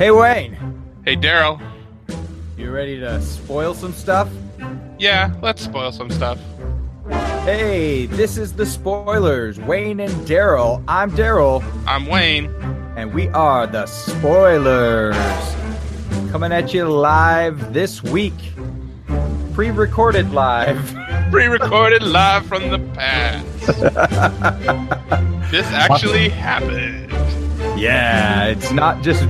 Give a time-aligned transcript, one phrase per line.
[0.00, 0.56] Hey Wayne,
[1.04, 1.60] Hey, Daryl.
[2.56, 4.30] you ready to spoil some stuff?
[4.98, 6.38] Yeah, let's spoil some stuff.
[7.44, 9.60] Hey, this is the spoilers.
[9.60, 10.82] Wayne and Daryl.
[10.88, 12.46] I'm Daryl, I'm Wayne.
[12.96, 15.14] and we are the spoilers.
[16.32, 18.54] Coming at you live this week.
[19.52, 20.96] Pre-recorded live.
[21.30, 23.66] Pre-recorded live from the past.
[25.50, 27.12] this actually happened.
[27.78, 29.28] yeah, it's not just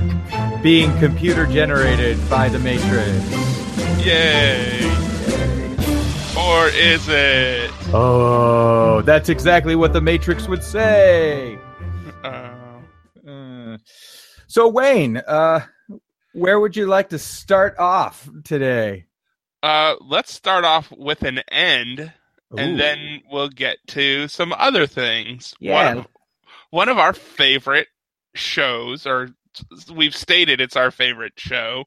[0.61, 4.05] being computer generated by the Matrix.
[4.05, 4.81] Yay.
[6.37, 7.71] Or is it?
[7.93, 11.57] Oh, that's exactly what the Matrix would say.
[12.23, 12.81] Uh,
[13.27, 13.77] Uh,
[14.47, 15.61] so Wayne, uh,
[16.33, 19.05] where would you like to start off today?
[19.63, 22.57] uh, let's start off with an end, Ooh.
[22.57, 25.53] and then we'll get to some other things.
[25.59, 25.73] Yeah.
[25.93, 26.07] One of,
[26.69, 27.87] one of our favorite
[28.35, 29.29] shows, or
[29.93, 31.85] we've stated it's our favorite show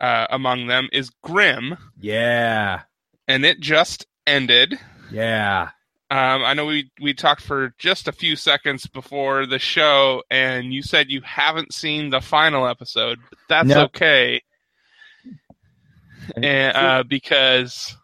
[0.00, 2.82] uh, among them, is Grimm, yeah,
[3.28, 4.78] and it just ended.
[5.10, 5.70] yeah,
[6.10, 10.72] Um, I know we we talked for just a few seconds before the show, and
[10.72, 13.18] you said you haven't seen the final episode.
[13.30, 13.86] But that's Nope.
[13.96, 14.42] okay,
[16.36, 17.96] and uh, because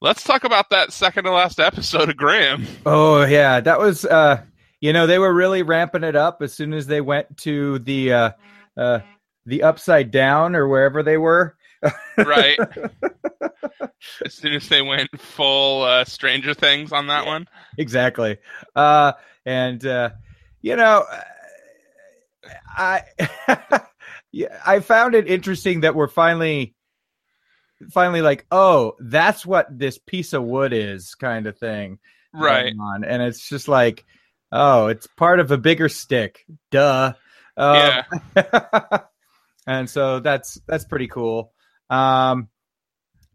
[0.00, 2.66] let's talk about that second to last episode of Grimm.
[2.86, 4.04] oh yeah, that was.
[4.04, 4.42] Uh,
[4.80, 8.12] you know, they were really ramping it up as soon as they went to the
[8.12, 8.30] uh,
[8.76, 9.00] uh,
[9.46, 11.56] the upside down or wherever they were.
[12.16, 12.58] Right.
[14.24, 17.30] as soon as they went full uh, Stranger Things on that Yeah.
[17.30, 17.48] one.
[17.78, 18.38] exactly.
[18.74, 19.12] Uh,
[19.46, 20.10] and uh,
[20.60, 21.04] you know,
[22.76, 23.02] I
[24.32, 26.74] yeah, I found it interesting that we're finally
[27.90, 31.98] finally like, oh, that's what this piece of wood is, kind of thing.
[32.34, 32.74] Right.
[32.78, 33.04] on.
[33.04, 34.04] and it's just like,
[34.52, 36.44] oh, it's part of a bigger stick.
[36.70, 37.12] Duh.
[37.56, 38.04] Um,
[38.36, 39.00] Yeah.
[39.66, 41.52] and so that's that's pretty cool.
[41.90, 42.48] Um,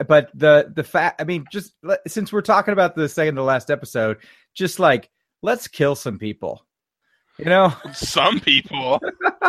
[0.07, 1.73] but the the fact, I mean, just
[2.07, 4.17] since we're talking about the second to last episode,
[4.53, 5.09] just like
[5.41, 6.65] let's kill some people,
[7.37, 7.73] you know.
[7.93, 8.99] Some people.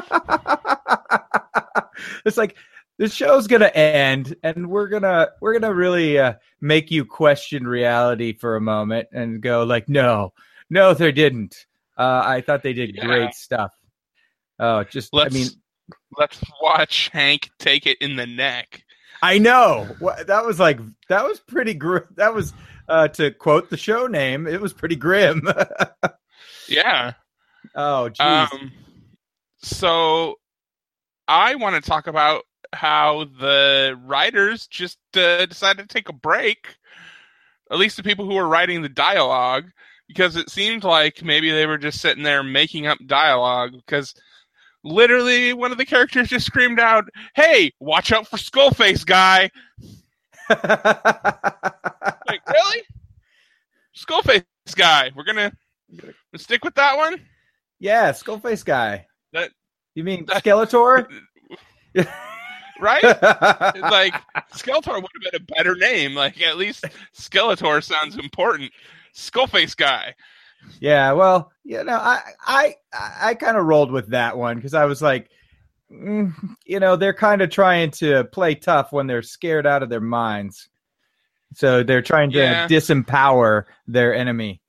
[2.25, 2.57] it's like
[2.99, 8.35] the show's gonna end, and we're gonna we're gonna really uh, make you question reality
[8.35, 10.33] for a moment and go like, no,
[10.71, 11.67] no, they didn't.
[11.97, 13.07] Uh, I thought they did Yeah.
[13.07, 13.73] great stuff.
[14.59, 15.49] Oh, just Let's I mean,
[16.19, 18.83] let's watch Hank take it in the neck.
[19.23, 22.05] I know that was like that was pretty grim.
[22.17, 22.53] That was
[22.89, 24.47] uh, to quote the show name.
[24.47, 25.43] It was pretty grim.
[26.69, 27.13] Yeah.
[27.75, 28.53] oh, jeez.
[28.53, 28.73] Um,
[29.59, 30.37] so
[31.29, 36.75] I want to talk about how the writers just uh, decided to take a break.
[37.71, 39.71] At least the people who were writing the dialogue,
[40.15, 43.73] because it seemed like maybe they were just sitting there making up dialogue.
[43.73, 44.15] Because
[44.85, 47.05] literally, one of the characters just screamed out,
[47.35, 49.51] "Hey, watch out for Skullface guy!"
[52.27, 52.83] Like, really?
[53.97, 54.45] Skullface
[54.77, 55.11] guy.
[55.15, 55.53] We're gonna
[56.37, 57.21] stick with that one.
[57.81, 59.07] yeah, Skullface guy.
[59.33, 59.51] That-
[59.95, 61.07] you mean that- Skeletor?
[62.81, 63.05] Right?
[63.05, 64.15] Like
[64.53, 66.15] Skeletor would have been a better name.
[66.15, 66.85] Like at least
[67.17, 68.73] Skeletor sounds important.
[69.15, 70.15] Skullface guy.
[70.81, 74.87] Yeah, well, you know, I I I kind of rolled with that one because I
[74.87, 75.31] was like,
[75.93, 76.33] mm,
[76.65, 80.01] you know, they're kind of trying to play tough when they're scared out of their
[80.01, 80.69] minds,
[81.55, 82.67] so they're trying to Yeah.
[82.67, 84.61] disempower their enemy.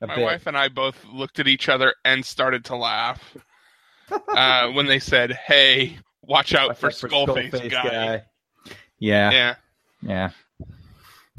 [0.00, 0.24] My bit.
[0.24, 3.36] wife and I both looked at each other and started to laugh
[4.28, 8.22] uh, when they said, "Hey, watch out Watch for Skullface, Skullface guy."
[8.98, 9.54] Yeah, Yeah.
[10.00, 10.30] yeah.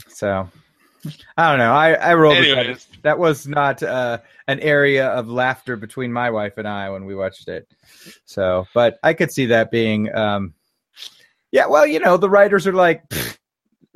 [0.08, 0.48] So
[1.38, 1.74] I don't know.
[1.74, 2.86] I I rolled with Anyways.
[2.86, 3.04] that.
[3.04, 7.16] That was not uh, an area of laughter between my wife and I when we
[7.16, 7.68] watched it.
[8.26, 10.14] So, but I could see that being.
[10.14, 10.54] Um,
[11.52, 13.38] yeah, well, you know, the writers are like, "Pfft,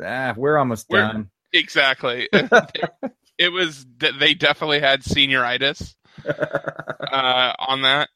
[0.03, 1.29] ah, we're almost We're- done.
[1.53, 2.27] Exactly.
[3.37, 3.85] it was.
[3.97, 5.95] They definitely had senioritis
[6.27, 8.09] uh, on that.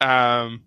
[0.00, 0.62] Um,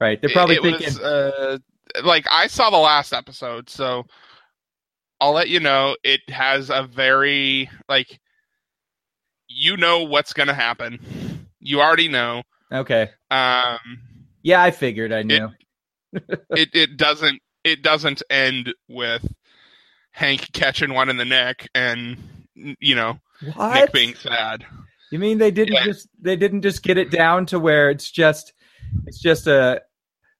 [0.00, 0.20] right?
[0.20, 1.58] They're probably it thinking, was, uh,
[2.04, 4.04] like I saw the last episode, so
[5.20, 5.96] I'll let you know.
[6.04, 8.18] It has a very like
[9.48, 11.46] you know what's going to happen.
[11.60, 12.42] You already know.
[12.72, 13.78] okay, Um,
[14.42, 15.48] yeah, I figured I knew.
[16.12, 19.26] it it doesn't it doesn't end with
[20.12, 22.16] Hank catching one in the neck and
[22.54, 23.18] you know
[23.74, 24.64] Nick being sad.
[25.10, 25.84] You mean they didn't Yeah.
[25.84, 28.52] just they didn't just get it down to where it's just
[29.06, 29.82] it's just a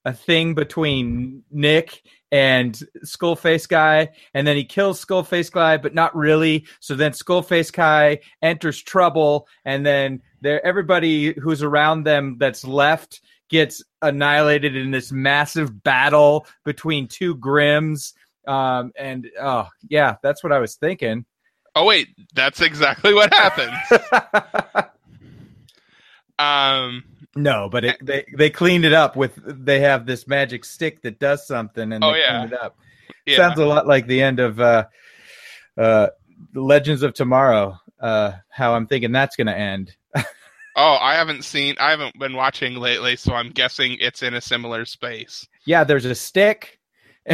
[0.05, 2.01] a thing between Nick
[2.31, 6.65] and Skullface guy, and then he kills Skullface guy, but not really.
[6.79, 13.21] So then Skullface guy enters trouble, and then there everybody who's around them that's left
[13.49, 18.13] gets annihilated in this massive battle between two Grimms.
[18.45, 21.25] Um, and oh yeah, that's what I was thinking.
[21.75, 23.77] Oh wait, that's exactly what happens.
[26.39, 27.03] um,
[27.37, 31.19] no, but it, they they cleaned it up with they have this magic stick that
[31.19, 32.39] does something, and Oh, they yeah.
[32.39, 32.77] cleaned it up.
[33.25, 33.37] yeah.
[33.37, 34.85] Sounds a lot like the end of uh,
[35.77, 36.07] uh,
[36.53, 37.79] Legends of Tomorrow.
[37.99, 39.95] Uh, how I'm thinking that's going to end.
[40.79, 41.73] Oh, I haven't seen.
[41.79, 45.47] I haven't been watching lately, so I'm guessing it's in a similar space.
[45.65, 46.79] Yeah, there's a stick,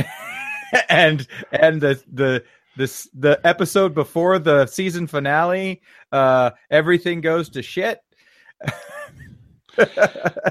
[0.89, 2.45] and and the the
[2.77, 5.81] this the episode before the season finale.
[6.09, 7.99] Uh, everything goes to shit.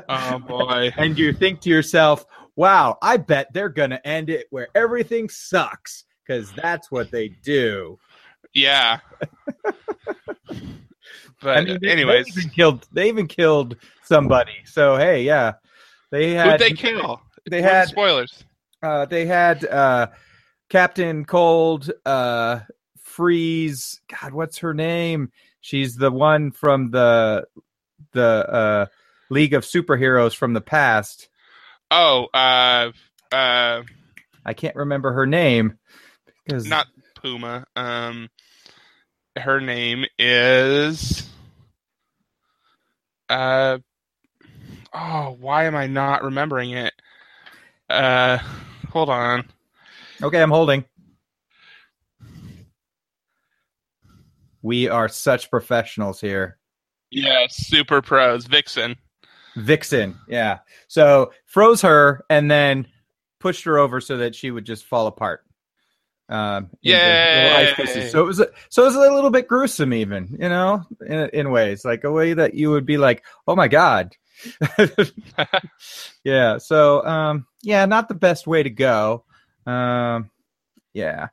[0.08, 0.92] Oh boy.
[0.96, 2.26] and you think to yourself,
[2.56, 7.28] "Wow, I bet they're going to end it where everything sucks." Because that's what they
[7.28, 7.98] do.
[8.54, 9.00] Yeah.
[11.40, 12.86] but I mean, they, anyways, they even killed.
[12.92, 14.62] They even killed somebody.
[14.64, 15.54] So hey, yeah,
[16.10, 16.60] they had.
[16.60, 17.20] who'd they kill?
[17.50, 17.88] They What had.
[17.88, 18.44] spoilers.
[18.82, 20.08] Uh, they had uh,
[20.68, 22.60] Captain Cold, uh,
[22.98, 24.00] Freeze.
[24.08, 25.30] God, what's her name?
[25.60, 27.46] She's the one from the
[28.12, 28.86] the uh,
[29.32, 31.29] League of Superheroes from the past.
[31.90, 32.93] Oh, uh,
[33.32, 33.82] uh,
[34.44, 35.79] I can't remember her name
[36.44, 37.64] because not Puma.
[37.75, 38.29] Um,
[39.37, 41.29] her name is.
[43.29, 43.79] Uh,
[44.93, 46.93] oh, why am I not remembering it?
[47.88, 48.38] Uh,
[48.90, 49.49] hold on.
[50.23, 50.85] Okay, I'm holding.
[54.61, 56.58] We are such professionals here.
[57.11, 58.46] Yeah, super pros.
[58.46, 58.96] Vixen.
[59.56, 60.58] Vixen, yeah.
[60.88, 62.87] So froze her and then
[63.40, 65.44] pushed her over so that she would just fall apart.
[66.28, 67.75] Um, into little ice Yay.
[67.76, 68.12] pieces.
[68.12, 71.28] So it was, a, so it was a little bit gruesome, even you know, in
[71.34, 74.14] in ways like a way that you would be like, oh my god,
[76.25, 76.58] yeah.
[76.58, 79.25] So um, yeah, not the best way to go.
[79.66, 80.31] Um,
[80.94, 81.28] yeah,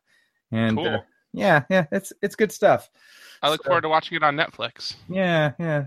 [0.52, 0.88] and Cool.
[0.88, 1.00] uh,
[1.34, 2.90] yeah, yeah, it's it's good stuff.
[3.42, 4.96] I look So- forward to watching it on Netflix.
[5.08, 5.86] Yeah, yeah.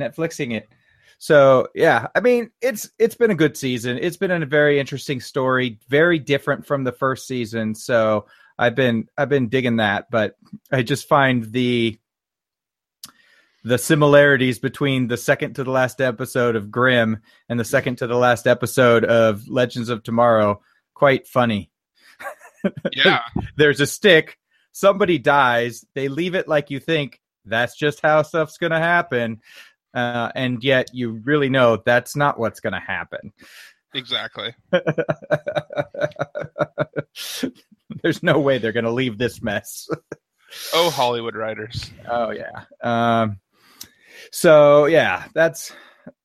[0.00, 0.68] Netflixing it.
[1.18, 3.98] So yeah, I mean it's it's been a good season.
[4.00, 7.74] It's been a very interesting story, very different from the first season.
[7.74, 8.26] So
[8.58, 10.36] I've been I've been digging that, but
[10.70, 11.98] I just find the
[13.64, 18.06] the similarities between the second to the last episode of Grimm and the second to
[18.06, 20.60] the last episode of Legends of Tomorrow
[20.94, 21.70] quite funny.
[22.92, 23.20] Yeah.
[23.56, 24.38] There's a stick,
[24.72, 29.40] somebody dies, they leave it like you think that's just how stuff's going to happen.
[29.96, 33.32] Uh, and yet you really know that's not what's going to happen.
[33.94, 34.54] exactly.
[38.02, 39.88] There's no way they're going to leave this mess.
[40.74, 41.90] Oh, Hollywood writers.
[42.08, 42.64] Oh yeah.
[42.82, 43.38] Um,
[44.30, 45.72] so yeah, that's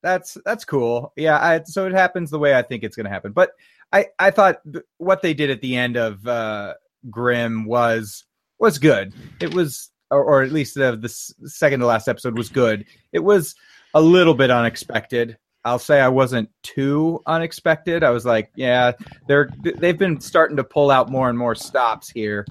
[0.03, 1.13] that's that's cool.
[1.15, 1.39] Yeah.
[1.39, 3.31] I, so it happens the way I think it's going to happen.
[3.31, 3.51] But
[3.91, 6.73] I I thought th- what they did at the end of uh,
[7.09, 8.25] Grimm was
[8.59, 9.13] was good.
[9.39, 12.85] It was, or, or at least the the second to last episode was good.
[13.11, 13.55] It was
[13.93, 15.37] a little bit unexpected.
[15.63, 18.03] I'll say I wasn't too unexpected.
[18.03, 18.93] I was like, yeah,
[19.27, 22.45] they're they've been starting to pull out more and more stops here.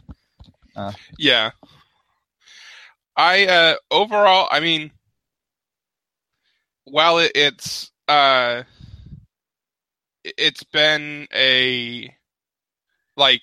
[1.18, 1.50] Yeah.
[3.16, 4.90] I uh overall, I mean
[6.84, 8.62] while it, it's uh
[10.24, 12.14] it's been a
[13.16, 13.42] like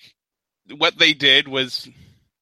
[0.77, 1.87] what they did was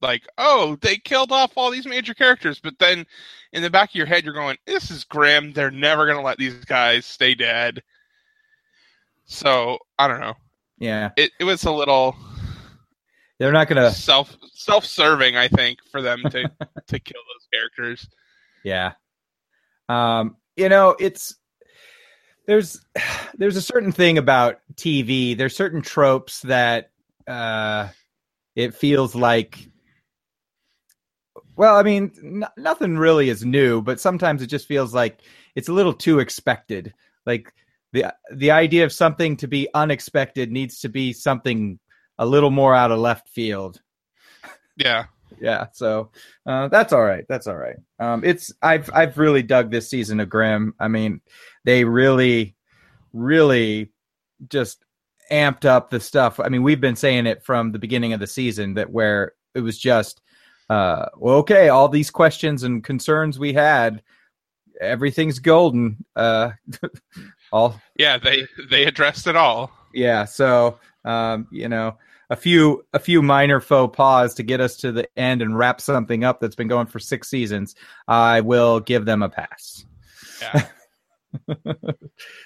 [0.01, 3.05] like, oh, they killed off all these major characters, but then
[3.53, 5.53] in the back of your head you're going, this is grim.
[5.53, 7.81] They're never going to let these guys stay dead.
[9.25, 10.35] So, I don't know.
[10.77, 12.15] Yeah, It it was a little
[13.39, 13.91] they're not gonna.
[13.91, 16.31] self self serving, I think, for them to
[16.87, 18.09] to kill those characters.
[18.63, 18.93] Yeah.
[19.89, 21.35] Um, you know, it's
[22.45, 22.85] there's
[23.37, 25.37] there's a certain thing about TV.
[25.37, 26.91] There's certain tropes that
[27.27, 27.87] uh
[28.55, 29.69] it feels like
[31.55, 35.21] well, I mean, n- nothing really is new, but sometimes it just feels like
[35.55, 36.93] it's a little too expected.
[37.25, 37.53] Like
[37.93, 41.79] the the idea of something to be unexpected needs to be something
[42.17, 43.81] a little more out of left field.
[44.77, 45.05] Yeah,
[45.39, 46.11] yeah so
[46.45, 47.77] uh, that's all right that's all right.
[47.99, 50.73] Um, it's i've i've really dug this season of grimm.
[50.79, 51.21] I mean
[51.63, 52.55] they really
[53.13, 53.91] really
[54.49, 54.83] just
[55.31, 56.39] amped up the stuff.
[56.39, 59.61] I mean we've been saying it from the beginning of the season that where it
[59.61, 60.21] was just
[60.69, 64.01] uh well okay all these questions and concerns we had
[64.81, 66.51] everything's golden uh
[67.51, 69.71] all yeah, they they addressed it all.
[69.93, 71.97] yeah so um you know
[72.29, 75.79] a few a few minor faux pas to get us to the end and wrap
[75.79, 77.75] something up that's been going for six seasons
[78.07, 79.85] i will give them a pass
[80.41, 80.65] Yeah.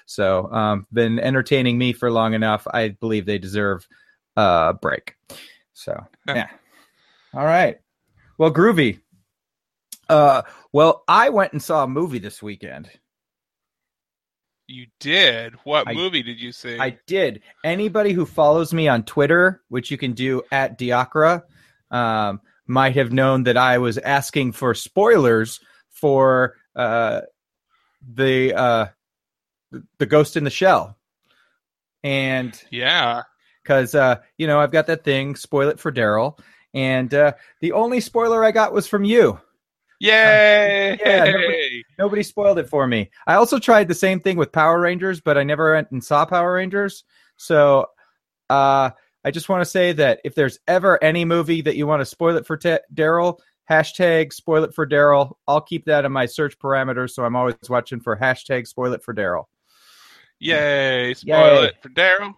[0.06, 2.66] so, um, been entertaining me for long enough.
[2.72, 3.88] I believe they deserve
[4.36, 5.16] a break.
[5.74, 6.36] So, Yeah.
[6.36, 6.48] yeah.
[7.34, 7.80] All right.
[8.40, 9.02] Well, groovy.
[10.08, 10.42] Uh,
[10.72, 12.90] well, I went and saw a movie this weekend.
[14.66, 15.56] You did.
[15.66, 16.80] What I- movie did you see?
[16.80, 17.42] I did.
[17.66, 21.44] Anybody who follows me on Twitter, which you can do at Diacra,
[21.92, 27.22] um, might have known that I was asking for spoilers for uh,
[28.14, 28.86] the uh,
[29.98, 30.98] the Ghost in the Shell,
[32.04, 33.24] and yeah.
[33.64, 36.40] because uh, you know I've got that thing, spoil it for Daryl,
[36.74, 39.40] and uh, the only spoiler I got was from you.
[40.02, 40.98] Yay!
[41.06, 43.10] yeah, nobody- Nobody spoiled it for me.
[43.28, 46.24] I also tried the same thing with Power Rangers, but I never went and saw
[46.26, 47.04] Power Rangers.
[47.36, 47.88] So
[48.50, 48.92] uh,
[49.26, 52.06] I just want to say that if there's ever any movie that you want to
[52.06, 55.34] spoil it for t- Daryl, hashtag spoil it for Daryl.
[55.48, 59.04] I'll keep that in my search parameters, so I'm always watching for hashtag spoil it
[59.04, 59.44] for Daryl.
[60.40, 61.14] Yay!
[61.16, 61.66] Spoil Yay.
[61.66, 62.34] it for Daryl.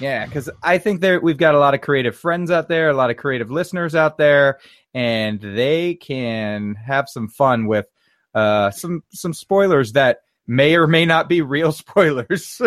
[0.00, 2.94] Yeah, because I think there we've got a lot of creative friends out there, a
[2.94, 4.58] lot of creative listeners out there,
[4.94, 7.86] and they can have some fun with
[8.34, 12.60] uh, some some spoilers that may or may not be real spoilers.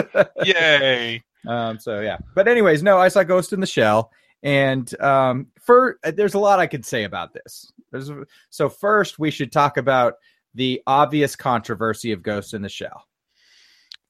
[0.44, 1.24] Yay!
[1.48, 4.12] um, so yeah, but anyways, no, I saw Ghost in the Shell,
[4.44, 7.72] and um, for there's a lot I could say about this.
[7.92, 8.12] There's,
[8.52, 10.16] so first, we should talk about
[10.54, 13.08] the obvious controversy of Ghost in the Shell.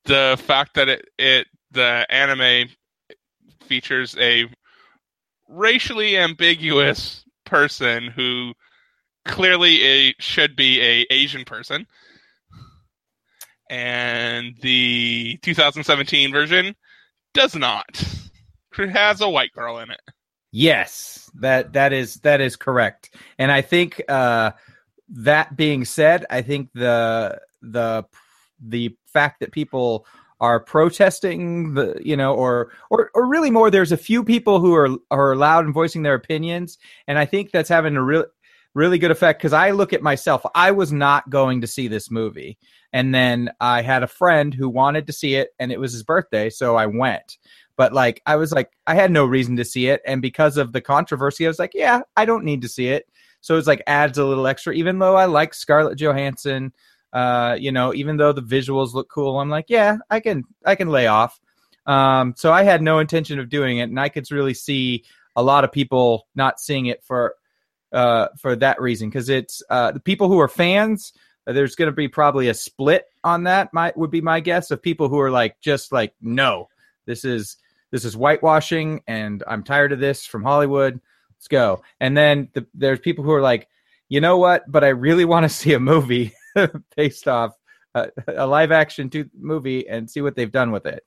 [0.05, 2.69] The fact that it, it the anime
[3.63, 4.45] features a
[5.47, 8.53] racially ambiguous person who
[9.25, 11.87] clearly a, should be a Asian person,
[13.69, 16.75] and the 2017 version
[17.33, 18.03] does not.
[18.77, 20.01] It has a white girl in it.
[20.51, 23.15] Yes, that that is that is correct.
[23.37, 24.51] And I think uh
[25.09, 28.05] that being said, I think the the
[28.59, 30.05] the fact that people
[30.43, 34.75] are protesting the you know or or or really more there's a few people who
[34.75, 38.25] are are loud and voicing their opinions and I think that's having a real
[38.73, 42.11] really good effect cuz I look at myself I was not going to see this
[42.11, 42.57] movie
[42.91, 46.03] and then I had a friend who wanted to see it and it was his
[46.03, 47.37] birthday so I went.
[47.77, 50.73] But like I was like I had no reason to see it and because of
[50.73, 53.05] the controversy I was like yeah I don't need to see it.
[53.39, 56.73] So it's like adds a little extra even though I like Scarlett Johansson
[57.13, 60.75] uh you know even though the visuals look cool I'm like yeah I can I
[60.75, 61.39] can lay off.
[61.85, 65.05] Um so I had no intention of doing it and I could really see
[65.35, 67.35] a lot of people not seeing it for
[67.91, 71.13] uh for that reason cuz it's uh the people who are fans
[71.45, 74.81] there's going to be probably a split on that my would be my guess of
[74.81, 76.67] people who are like just like no
[77.05, 77.57] this is
[77.91, 80.99] this is whitewashing and i'm tired of this from hollywood.
[81.37, 81.81] Let's go.
[81.99, 83.67] And then the, there's people who are like
[84.09, 86.33] you know what but i really want to see a movie
[86.95, 87.51] based off
[87.95, 91.03] a, a live action to movie and see what they've done with it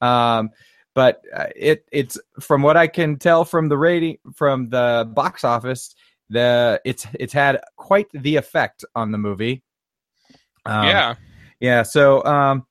[0.00, 0.50] um
[0.94, 5.44] but uh, it it's from what i can tell from the rating from the box
[5.44, 5.94] office
[6.28, 9.62] the it's it's had quite the effect on the movie
[10.66, 11.14] um, yeah.
[11.60, 11.82] yeah.
[11.82, 12.66] So, um,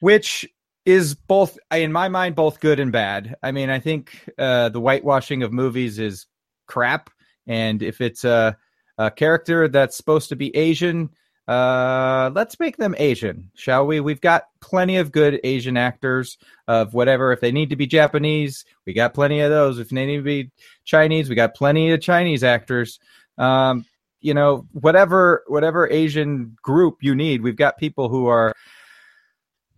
[0.00, 0.46] which
[0.84, 3.36] is both in my mind both good and bad.
[3.42, 6.26] I mean, I think uh, the whitewashing of movies is
[6.66, 7.10] crap,
[7.46, 8.56] and if it's a,
[8.98, 11.10] a character that's supposed to be Asian,
[11.50, 14.00] uh, let's make them Asian, shall we?
[14.00, 16.38] We've got plenty of good Asian actors
[16.68, 17.32] of whatever.
[17.32, 19.78] If they need to be Japanese, we got plenty of those.
[19.78, 20.50] If they need to be
[20.84, 23.00] Chinese, we got plenty of Chinese actors.
[23.36, 23.84] Um,
[24.20, 28.54] you know whatever whatever asian group you need we've got people who are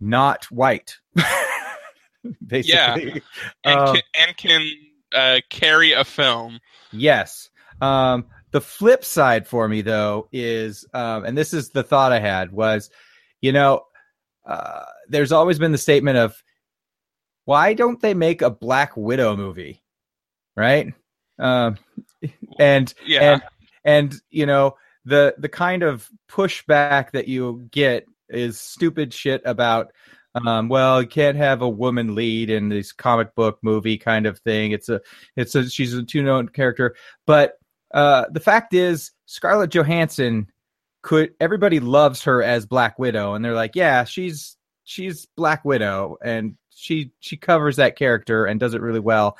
[0.00, 0.96] not white
[2.46, 3.22] basically
[3.64, 4.68] And Um, can, and can
[5.14, 6.58] uh, carry a film.
[6.92, 7.50] yes
[7.80, 12.18] um the flip side for me though is um and this is the thought i
[12.20, 12.90] had was
[13.40, 13.82] you know
[14.46, 16.42] uh there's always been the statement of
[17.44, 19.82] why don't they make a black widow movie?
[20.56, 20.92] Right?
[21.38, 21.76] Um
[22.58, 23.32] and Yeah.
[23.32, 23.42] and
[23.84, 29.92] and you know the the kind of pushback that you get is stupid shit about
[30.34, 34.38] um well you can't have a woman lead in this comic book movie kind of
[34.40, 34.72] thing.
[34.72, 35.00] It's a
[35.36, 36.94] it's a she's a two known character.
[37.26, 37.58] But
[37.92, 40.46] uh the fact is scarlett johansson
[41.02, 46.16] could everybody loves her as black widow and they're like yeah she's she's black widow
[46.24, 49.36] and she she covers that character and does it really well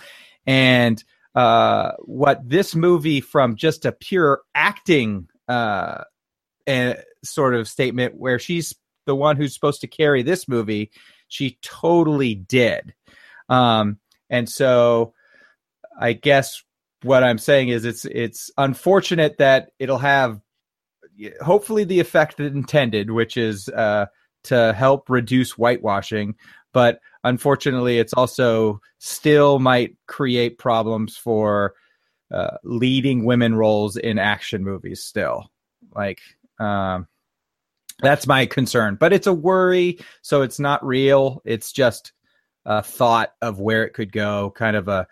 [0.47, 1.03] and
[1.35, 6.05] uh, what this movie from just a pure acting uh,
[6.67, 8.75] and sort of statement where she's
[9.07, 10.91] the one who's supposed to carry this movie,
[11.29, 12.95] she totally did.
[13.49, 13.99] Um,
[14.31, 15.15] and so
[15.99, 16.63] I guess
[17.03, 20.41] what I'm saying is it's it's unfortunate that it'll have
[21.41, 24.07] hopefully the effect intended, which is uh,
[24.45, 26.35] to help reduce whitewashing,
[26.73, 31.75] but unfortunately, it's also still might create problems for
[32.31, 35.03] uh, leading women roles in action movies.
[35.03, 35.51] Still,
[35.95, 36.21] like
[36.59, 37.07] um,
[38.01, 41.43] that's my concern, but it's a worry, so it's not real.
[41.45, 42.13] It's just
[42.65, 45.07] a thought of where it could go, kind of a.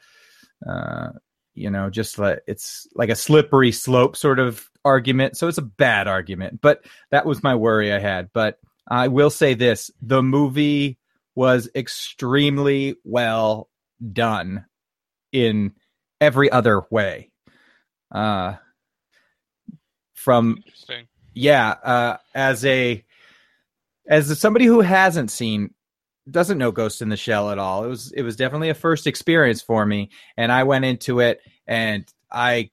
[0.66, 1.10] Uh,
[1.60, 5.36] you know, just like it's like a slippery slope sort of argument.
[5.36, 8.30] So it's a bad argument, but that was my worry I had.
[8.32, 10.98] But I will say this the movie
[11.34, 13.68] was extremely well
[14.12, 14.64] done
[15.32, 15.72] in
[16.20, 17.30] every other way.
[18.10, 18.56] Uh,
[20.14, 20.62] from
[21.34, 23.04] yeah, uh, as a
[24.08, 25.72] as somebody who hasn't seen
[26.30, 27.84] doesn't know Ghost in the Shell at all.
[27.84, 31.40] It was it was definitely a first experience for me, and I went into it
[31.66, 32.70] and I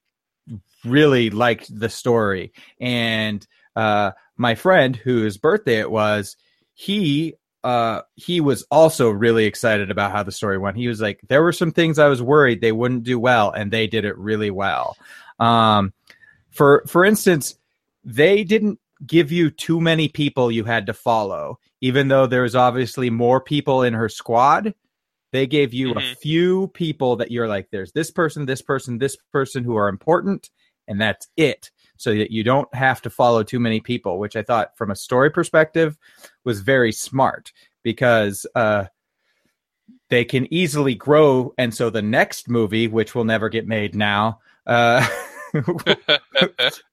[0.84, 2.52] really liked the story.
[2.80, 3.46] And
[3.76, 6.36] uh, my friend, whose birthday it was,
[6.74, 7.34] he
[7.64, 10.76] uh, he was also really excited about how the story went.
[10.76, 13.70] He was like, there were some things I was worried they wouldn't do well, and
[13.70, 14.96] they did it really well.
[15.40, 15.92] Um,
[16.50, 17.56] for for instance,
[18.04, 22.56] they didn't give you too many people you had to follow, even though there was
[22.56, 24.74] obviously more people in her squad.
[25.30, 26.16] They gave you a Mhm.
[26.18, 30.50] few people that you're like, there's this person, this person, this person who are important,
[30.86, 31.70] and that's it.
[31.96, 34.96] So that you don't have to follow too many people, which I thought from a
[34.96, 35.98] story perspective
[36.44, 37.52] was very smart
[37.82, 38.84] because uh,
[40.08, 41.52] they can easily grow.
[41.58, 45.06] And so the next movie, which will never get made now, uh,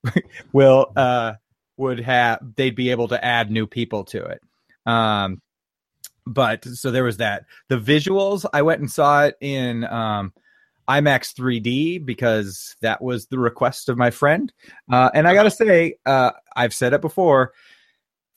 [0.54, 1.34] will uh,
[1.78, 4.42] would have they'd be able to add new people to it.
[4.86, 5.42] Um,
[6.26, 7.46] but so there was that.
[7.70, 10.34] The visuals, I went and saw it in um,
[10.88, 14.52] IMAX 3D because that was the request of my friend.
[14.92, 17.54] Uh, and I got to say, uh, I've said it before.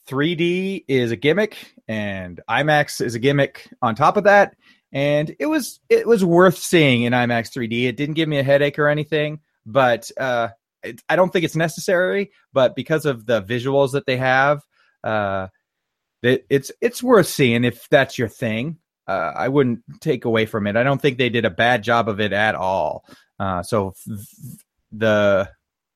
[0.06, 4.56] 3D is a gimmick, and IMAX is a gimmick on top of that.
[4.90, 7.88] And it was it was worth seeing in IMAX 3D.
[7.88, 10.48] It didn't give me a headache or anything, but uh,
[10.88, 12.32] it, I don't think it's necessary.
[12.52, 14.62] But because of the visuals that they have,
[15.04, 15.48] uh,
[16.22, 18.78] it, it's it's worth seeing if that's your thing.
[19.06, 20.76] Uh, I wouldn't take away from it.
[20.76, 23.04] I don't think they did a bad job of it at all.
[23.38, 23.94] Uh, so
[24.92, 25.48] the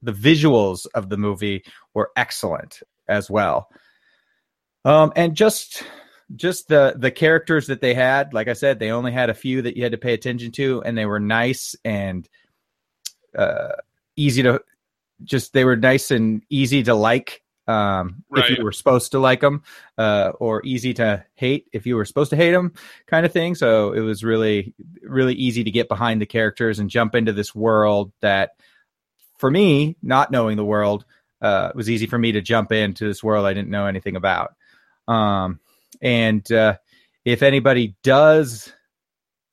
[0.02, 3.68] the visuals of the movie were excellent as well.
[4.85, 5.85] Um, and just
[6.35, 9.62] just the the characters that they had, like I said, they only had a few
[9.62, 12.28] that you had to pay attention to, and they were nice and
[13.37, 13.72] uh,
[14.16, 14.61] easy to
[15.24, 19.40] just they were nice and easy to like um, if you were supposed to like
[19.40, 19.62] them,
[19.96, 22.72] uh, or easy to hate if you were supposed to hate them,
[23.06, 23.54] kind of thing.
[23.54, 27.54] So it was really, really easy to get behind the characters and jump into this
[27.54, 28.52] world that,
[29.38, 31.04] for me, not knowing the world,
[31.40, 34.54] uh, was easy for me to jump into this world I didn't know anything about.
[35.08, 35.61] Um,
[36.00, 36.76] and uh,
[37.24, 38.72] if anybody does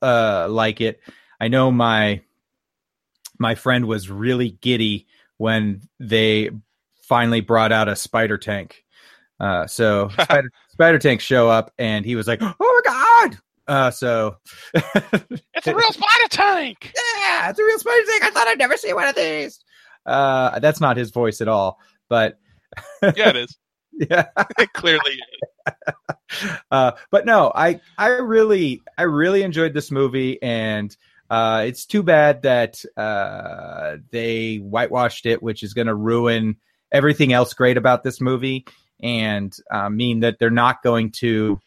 [0.02, 1.00] uh, like it,
[1.40, 2.22] I know my
[3.38, 5.06] my friend was really giddy
[5.40, 6.50] when they
[7.08, 8.84] finally brought out a spider tank.
[9.40, 13.90] Uh, so spider, spider tanks show up, and he was like, "Oh my god!" Uh,
[13.90, 14.36] so
[14.74, 16.92] it's a real spider tank.
[17.18, 18.22] yeah, it's a real spider tank.
[18.24, 19.58] I thought I'd never see one of these.
[20.04, 21.78] Uh, that's not his voice at all,
[22.10, 22.38] but
[23.02, 23.56] Yeah, it is.
[23.92, 24.26] yeah.
[24.58, 25.18] It clearly
[25.66, 26.54] is.
[26.70, 30.94] uh, but no, I I really I really enjoyed this movie, and
[31.30, 36.56] uh, it's too bad that uh, they whitewashed it, which is going to ruin
[36.92, 38.66] everything else great about this movie,
[39.02, 41.58] and uh, mean that they're not going to,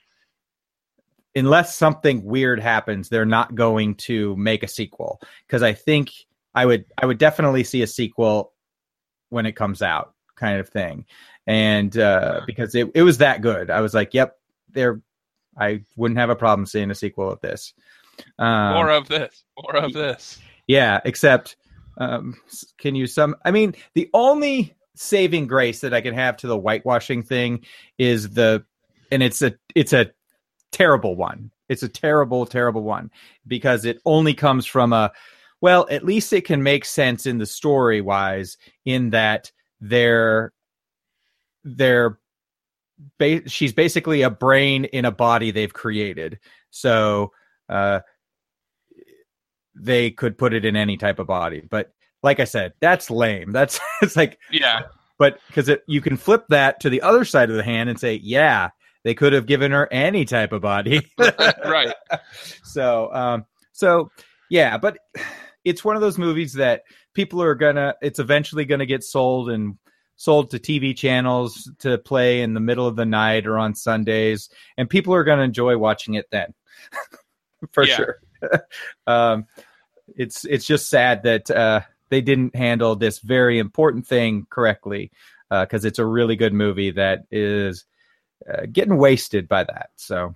[1.35, 5.19] unless something weird happens, they're not going to make a sequel.
[5.47, 6.11] Because I think
[6.53, 8.51] I would I would definitely see a sequel
[9.29, 11.05] when it comes out, kind of thing
[11.47, 14.37] and uh, because it, it was that good, I was like, "Yep,
[14.71, 15.01] there."
[15.55, 17.75] I wouldn't have a problem seeing a sequel of this.
[18.39, 19.43] Um, More of this.
[19.61, 20.39] More of this.
[20.67, 21.55] yeah, except
[21.97, 22.35] um,
[22.77, 23.35] can you some?
[23.45, 27.65] I mean, the only saving grace that I can have to the whitewashing thing
[27.97, 28.63] is the,
[29.11, 30.11] and it's a it's a
[30.71, 31.51] terrible one.
[31.69, 33.09] It's a terrible, terrible one
[33.47, 35.11] because it only comes from a.
[35.61, 40.51] Well, at least it can make sense in the story wise, in that they're
[41.63, 42.19] they're
[43.17, 46.39] ba- she's basically a brain in a body they've created.
[46.69, 47.31] So
[47.73, 47.99] uh,
[49.75, 51.61] they could put it in any type of body.
[51.69, 53.51] But like I said, that's lame.
[53.51, 54.83] That's it's like, Yeah.
[55.17, 57.99] but because it you can flip that to the other side of the hand and
[57.99, 58.69] say, yeah,
[59.03, 61.01] they could have given her any type of body.
[61.65, 61.93] right.
[62.63, 64.09] so um so
[64.49, 64.97] yeah but
[65.65, 66.83] it's one of those movies that
[67.13, 69.77] people are gonna it's eventually gonna get sold and
[70.15, 74.47] sold to TV channels to play in the middle of the night or on Sundays,
[74.77, 76.53] and people are going to enjoy watching it then,
[77.71, 77.95] for Yeah.
[77.95, 78.19] sure.
[79.07, 79.45] um,
[80.15, 85.11] it's it's just sad that uh, they didn't handle this very important thing correctly
[85.49, 87.85] because it's a really good movie that is
[88.51, 89.89] uh, getting wasted by that.
[89.95, 90.33] So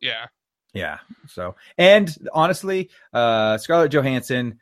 [0.00, 0.26] Yeah.
[0.74, 0.98] yeah.
[1.26, 4.60] So and honestly, uh, Scarlett Johansson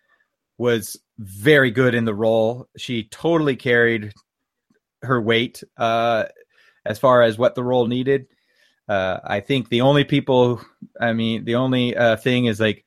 [0.59, 2.69] was very good in the role.
[2.77, 4.13] She totally carried
[5.03, 6.25] her weight uh,
[6.85, 8.27] as far as what the role needed.
[8.89, 10.61] Uh, I think the only people,
[11.01, 12.85] I mean, the only uh, thing is like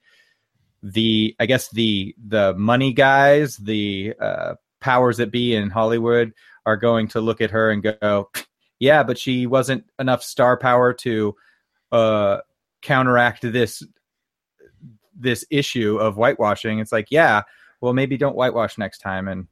[0.81, 6.33] the, I guess the the money guys, the uh, powers that be in Hollywood
[6.65, 8.29] are going to look at her and go,
[8.79, 11.35] yeah, but she wasn't enough star power to
[11.91, 12.37] uh,
[12.81, 13.83] counteract this
[15.19, 16.79] this issue of whitewashing.
[16.79, 17.41] It's like, yeah,
[17.81, 19.27] well, maybe don't whitewash next time.
[19.27, 19.47] And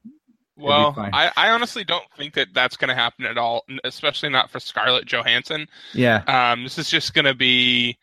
[0.58, 0.96] Well.
[0.98, 4.60] I, I honestly don't think that that's going to happen at all, especially not for
[4.60, 5.68] Scarlett Johansson.
[5.94, 7.98] yeah, Um, this is just going to be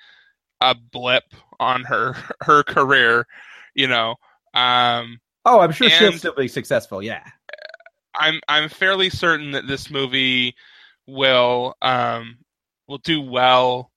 [0.61, 1.25] a blip
[1.61, 3.27] on her her career,
[3.75, 4.17] you know.
[4.55, 7.03] Um, oh, I'm sure she'll still be successful.
[7.03, 7.25] Yeah,
[8.14, 10.55] I'm I'm fairly certain that this movie
[11.07, 12.38] will um
[12.87, 13.90] will do well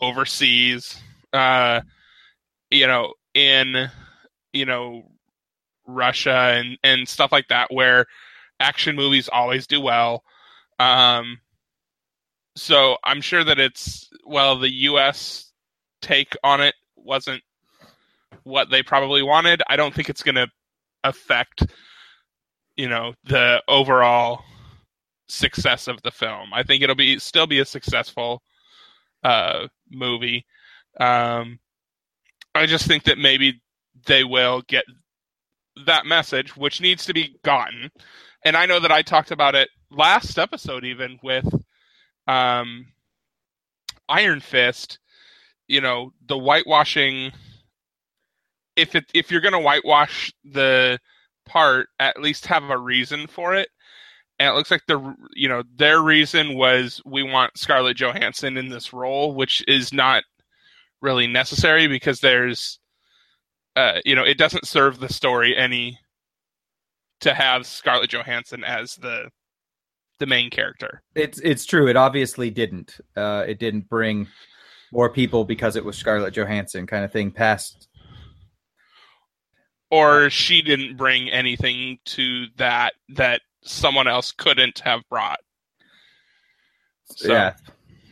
[0.00, 1.00] overseas.
[1.32, 1.80] Uh,
[2.70, 3.90] you know, in
[4.52, 5.02] you know
[5.86, 8.06] Russia and and stuff like that, where
[8.60, 10.22] action movies always do well.
[10.78, 11.38] Um,
[12.56, 15.52] so I'm sure that it's well, the U.S.
[16.00, 17.42] take on it wasn't
[18.44, 19.62] what they probably wanted.
[19.68, 20.48] I don't think it's going to
[21.02, 21.66] affect
[22.76, 24.42] you know the overall
[25.28, 26.52] success of the film.
[26.52, 28.42] I think it'll be still be a successful
[29.22, 30.46] uh, movie.
[31.00, 31.58] Um,
[32.54, 33.60] I just think that maybe
[34.06, 34.84] they will get
[35.86, 37.90] that message, which needs to be gotten.
[38.44, 41.46] And I know that I talked about it last episode, even with
[42.26, 42.86] um,
[44.08, 44.98] Iron Fist.
[45.66, 47.32] You know, the whitewashing.
[48.76, 50.98] If it if you're gonna whitewash the
[51.46, 53.68] part, at least have a reason for it.
[54.38, 58.68] And it looks like the you know their reason was we want Scarlett Johansson in
[58.68, 60.24] this role, which is not
[61.00, 62.78] really necessary because there's
[63.76, 65.98] uh, you know it doesn't serve the story any
[67.20, 69.30] to have Scarlett Johansson as the
[70.20, 71.02] the main character.
[71.14, 71.88] it's it's true.
[71.88, 72.98] It obviously didn't.
[73.16, 74.28] Uh, it didn't bring
[74.92, 77.88] more people because it was Scarlett Johansson kind of thing past.
[79.90, 85.38] Or she didn't bring anything to that that someone else couldn't have brought.
[87.06, 87.54] So- Yeah,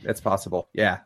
[0.02, 0.68] that's possible.
[0.74, 0.98] Yeah,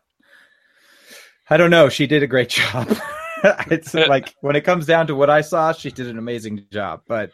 [1.50, 1.88] I don't know.
[1.88, 2.94] She did a great job.
[3.70, 7.02] it's like when it comes down to what I saw, she did an amazing job.
[7.06, 7.30] But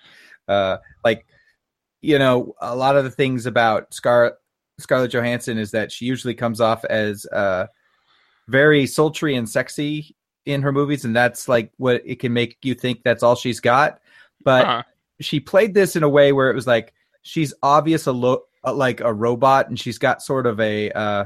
[0.49, 1.27] uh, like
[2.01, 4.35] you know, a lot of the things about Scar
[4.79, 7.67] Scarlett Johansson is that she usually comes off as uh,
[8.49, 12.75] very sultry and sexy in her movies, and that's like what it can make you
[12.75, 14.01] think that's all she's got.
[14.45, 14.83] But Uh-huh.
[15.21, 19.01] she played this in a way where it was like she's obvious a lo- like
[19.01, 21.25] a robot and she's got sort of a uh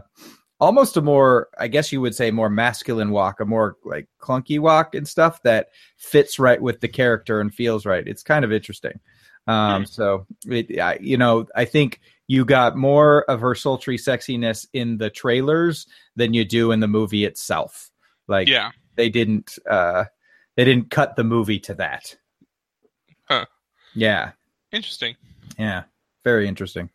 [0.60, 4.58] almost a more i guess you would say more masculine walk a more like clunky
[4.58, 8.50] walk and stuff that fits right with the character and feels right it's kind of
[8.52, 8.98] interesting
[9.46, 14.66] um so it I, you know i think you got more of her sultry sexiness
[14.72, 17.90] in the trailers than you do in the movie itself
[18.26, 18.70] like Yeah.
[18.96, 20.04] they didn't uh
[20.56, 22.16] they didn't cut the movie to that
[23.28, 23.44] Huh.
[23.94, 24.32] yeah
[24.72, 25.16] Interesting.
[25.58, 25.84] yeah,
[26.24, 26.90] very interesting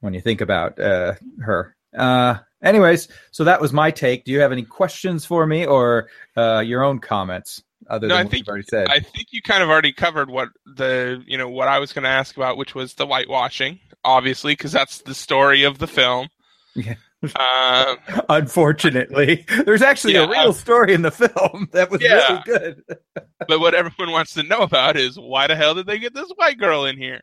[0.00, 1.74] when you think about uh, her.
[1.96, 4.24] Uh, anyways, so that was my take.
[4.24, 8.26] Do you have any questions for me or uh, your own comments other No, than
[8.26, 8.88] I think- already said?
[8.88, 12.04] I think you kind of already covered what the you know what I was going
[12.04, 16.28] to ask about, which was the whitewashing, obviously, because that's the story of the film.
[16.74, 16.94] Yeah.
[17.22, 17.96] Um,
[18.28, 22.28] Unfortunately, there's actually a real uh, story in the film that was Yeah.
[22.28, 22.82] really good.
[23.48, 26.30] but what everyone wants to know about is why the hell did they get this
[26.36, 27.20] white girl in here?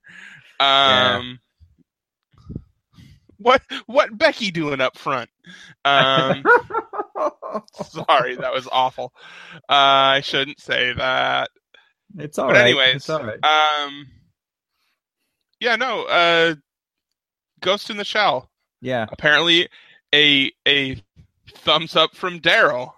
[0.59, 1.39] Um,
[3.37, 5.29] What what Becky doing up front?
[5.83, 6.43] Um,
[7.73, 9.13] sorry, that was awful.
[9.69, 11.49] Uh, I shouldn't say that.
[12.17, 12.65] it's all but right.
[12.67, 13.43] anyways, it's all right.
[13.43, 14.07] Um,
[15.59, 16.03] yeah, no.
[16.05, 16.55] Uh,
[17.61, 18.49] Ghost in the Shell.
[18.81, 19.67] yeah, Apparently,
[20.13, 21.01] a a
[21.55, 22.91] thumbs up from Daryl.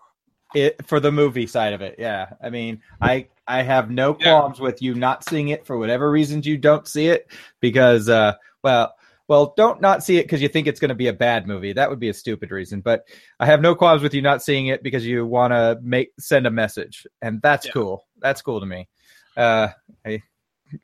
[0.55, 1.95] it for the movie side of it.
[1.99, 4.39] Yeah, I mean, I I have no Yeah.
[4.39, 8.33] qualms with you not seeing it for whatever reasons you don't see it because, uh,
[8.63, 8.93] well,
[9.27, 11.73] well, don't not see it because you think it's going to be a bad movie.
[11.73, 12.81] That would be a stupid reason.
[12.81, 13.05] But
[13.39, 16.47] I have no qualms with you not seeing it because you want to make send
[16.47, 17.73] a message, and that's Yeah.
[17.73, 18.05] cool.
[18.19, 18.87] That's cool to me.
[19.35, 19.69] Uh,
[20.05, 20.21] I,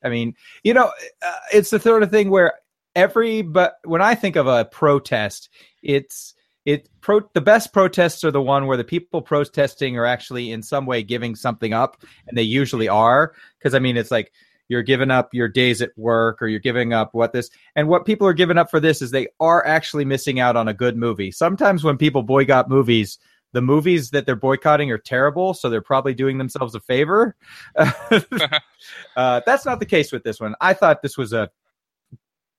[0.04, 0.92] I mean, you know,
[1.26, 2.54] uh, it's the sort of thing where
[2.96, 5.50] every but when I think of a protest,
[5.82, 6.34] it's
[6.66, 10.62] it pro the best protests are the one where the people protesting are actually in
[10.64, 14.32] some way giving something up, and they usually are because I mean it's like
[14.68, 18.06] you're giving up your days at work or you're giving up what this and what
[18.06, 20.98] people are giving up for this is they are actually missing out on a good
[20.98, 21.32] movie.
[21.32, 23.20] Sometimes when people boycott movies,
[23.54, 27.36] the movies that they're boycotting are terrible, so they're probably doing themselves a favor.
[27.76, 30.56] uh, that's not the case with this one.
[30.60, 31.50] I thought this was a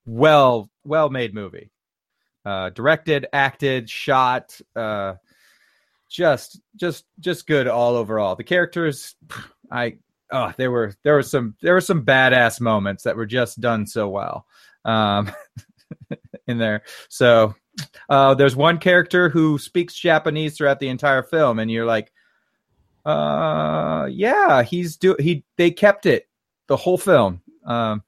[0.06, 1.70] well well made movie,
[2.44, 5.14] uh, directed, acted, shot, uh,
[6.08, 8.36] just just just good all overall.
[8.36, 9.16] The characters,
[9.72, 9.96] I
[10.32, 13.86] oh there were there were some there were some badass moments that were just done
[13.86, 14.46] so well
[14.84, 15.30] um,
[16.46, 16.82] in there.
[17.08, 17.54] So
[18.08, 22.12] uh, there's one character who speaks Japanese throughout the entire film, and you're like,
[23.04, 25.44] uh, yeah, he's do he.
[25.56, 26.28] They kept it
[26.68, 28.02] the whole film, um,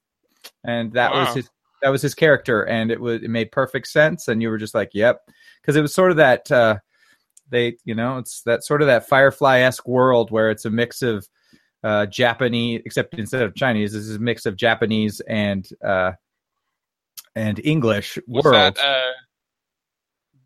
[0.63, 1.25] and that wow.
[1.25, 1.49] was his
[1.81, 4.73] that was his character, and it was it made perfect sense, and you were just
[4.73, 5.29] like, yep,
[5.61, 6.51] because it was sort of that.
[6.51, 6.77] Uh,
[7.49, 11.01] they, you know, it's that sort of that Firefly esque world where it's a mix
[11.01, 11.29] of
[11.83, 16.13] uh, Japanese, except instead of Chinese, this is a mix of Japanese and uh,
[17.35, 18.75] and English was world.
[18.75, 19.13] That, uh,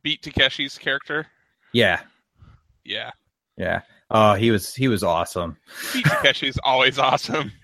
[0.04, 1.28] Beat Takeshi's character.
[1.74, 2.02] Yeah.
[2.84, 3.12] Yeah.
[3.58, 3.82] Yeah.
[4.10, 5.58] Oh, he was he was awesome.
[5.94, 7.52] Beat Takeshi's always awesome.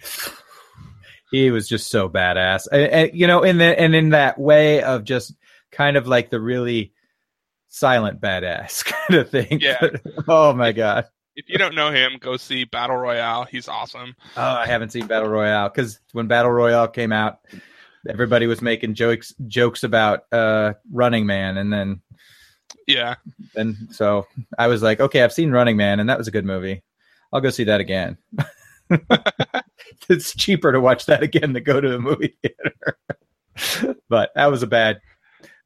[1.30, 4.82] He was just so badass, and, and, you know, in the and in that way
[4.82, 5.34] of just
[5.72, 6.94] kind of like the really
[7.68, 9.60] silent badass kind of thing.
[9.60, 9.90] Yeah.
[10.28, 11.06] oh my god.
[11.38, 13.46] If you don't know him, go see Battle Royale.
[13.46, 14.16] He's awesome.
[14.36, 17.42] Oh, I haven't seen Battle Royale because when Battle Royale came out,
[18.10, 22.02] everybody was making jokes jokes about uh, Running Man, and then
[22.88, 23.16] yeah.
[23.56, 24.26] And so
[24.58, 26.82] I was like, okay, I've seen Running Man, and that was a good movie.
[27.32, 28.18] I'll go see that again.
[30.10, 33.96] it's cheaper to watch that again than go to the movie theater.
[34.10, 35.02] but that was a bad.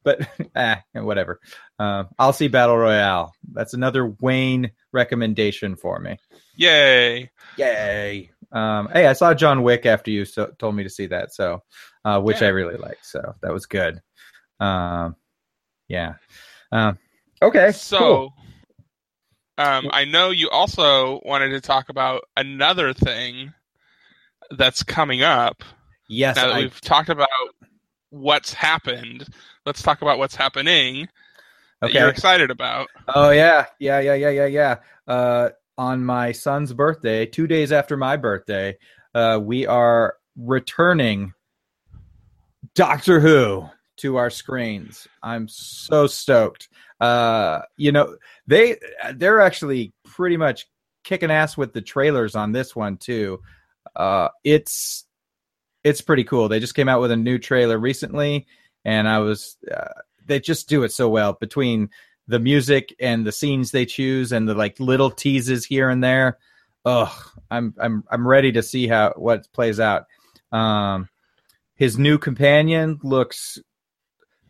[0.03, 1.39] But ah, whatever.
[1.79, 3.33] Uh, I'll see Battle Royale.
[3.53, 6.17] That's another Wayne recommendation for me.
[6.55, 7.29] Yay!
[7.57, 8.31] Yay!
[8.51, 11.63] Um, hey, I saw John Wick after you so, told me to see that, so
[12.03, 12.47] uh, which yeah.
[12.47, 13.05] I really liked.
[13.05, 14.01] So that was good.
[14.59, 15.15] Um,
[15.87, 16.15] yeah.
[16.71, 16.97] Um,
[17.41, 17.71] Okay.
[17.71, 18.33] So, cool.
[19.57, 23.53] um, I know you also wanted to talk about another thing
[24.51, 25.63] that's coming up.
[26.07, 26.35] Yes.
[26.35, 26.59] Now that I...
[26.59, 27.29] we've talked about
[28.11, 29.27] what's happened,
[29.65, 31.09] let's talk about what's happening
[31.83, 31.99] okay.
[31.99, 32.89] you're excited about.
[33.07, 34.75] Oh yeah, yeah, yeah, yeah, yeah, yeah.
[35.07, 38.77] Uh, on my son's birthday, two days after my birthday,
[39.15, 41.33] uh, we are returning
[42.75, 45.07] Doctor Who to our screens.
[45.23, 46.69] I'm so stoked.
[46.99, 48.77] Uh, you know, they
[49.15, 50.67] they're actually pretty much
[51.03, 53.41] kicking ass with the trailers on this one too.
[53.95, 55.05] Uh, it's
[55.83, 56.47] it's pretty cool.
[56.47, 58.47] They just came out with a new trailer recently,
[58.85, 61.89] and I was uh, they just do it so well between
[62.27, 66.37] the music and the scenes they choose and the like little teases here and there.
[66.85, 67.15] Oh,
[67.49, 70.05] I'm I'm I'm ready to see how what plays out.
[70.51, 71.09] Um,
[71.75, 73.59] his new companion looks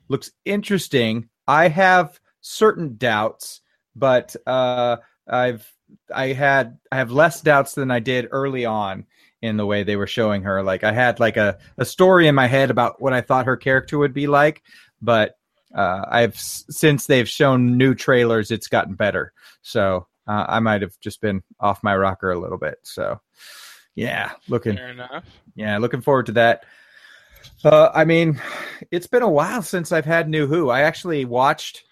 [0.09, 1.29] looks interesting.
[1.47, 3.61] I have certain doubts,
[3.95, 5.69] but uh, I've
[6.13, 9.05] I had I have less doubts than I did early on
[9.41, 10.61] in the way they were showing her.
[10.63, 13.57] Like I had like a, a story in my head about what I thought her
[13.57, 14.61] character would be like,
[15.01, 15.35] but
[15.73, 19.33] uh, I've since they've shown new trailers, it's gotten better.
[19.61, 22.75] So uh, I might have just been off my rocker a little bit.
[22.83, 23.19] So
[23.95, 24.77] yeah, looking
[25.55, 26.65] yeah, looking forward to that.
[27.63, 28.39] Uh, I mean,
[28.91, 30.69] it's been a while since I've had New Who.
[30.69, 31.83] I actually watched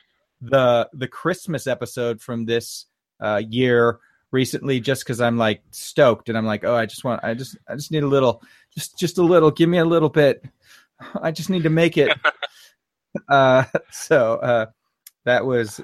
[0.41, 2.85] the the Christmas episode from this
[3.19, 3.99] uh, year
[4.31, 7.57] recently just because I'm like stoked and I'm like, oh, I just want, I just,
[7.67, 8.41] I just need a little,
[8.75, 9.51] just, just a little.
[9.51, 10.43] Give me a little bit.
[11.21, 12.17] I just need to make it.
[13.29, 14.65] uh, so uh,
[15.25, 15.81] that was,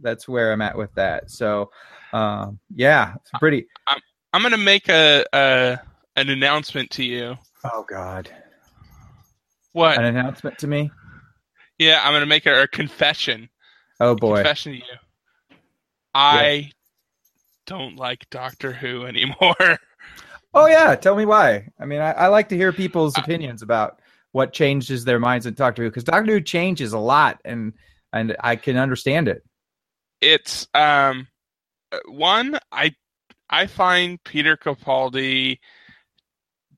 [0.00, 1.30] that's where I'm at with that.
[1.30, 1.70] So,
[2.12, 3.66] um, yeah, it's pretty.
[3.86, 4.00] I'm,
[4.32, 5.78] I'm gonna make a, a
[6.16, 7.36] an announcement to you.
[7.64, 8.30] Oh God.
[9.72, 9.98] What?
[9.98, 10.90] An announcement to me?
[11.78, 13.48] Yeah, I'm gonna make a, a confession.
[14.00, 14.36] Oh boy.
[14.36, 15.56] Confession to you.
[16.14, 16.68] I yeah.
[17.70, 19.54] Don't like Doctor Who anymore.
[20.52, 21.68] Oh yeah, tell me why.
[21.78, 24.00] I mean, I, I like to hear people's opinions about
[24.32, 27.72] what changes their minds in Doctor Who because Doctor Who changes a lot, and
[28.12, 29.44] and I can understand it.
[30.20, 31.28] It's um,
[32.08, 32.96] one I
[33.48, 35.60] I find Peter Capaldi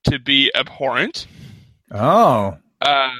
[0.05, 1.27] to be abhorrent.
[1.91, 2.59] Oh.
[2.83, 3.15] Uh,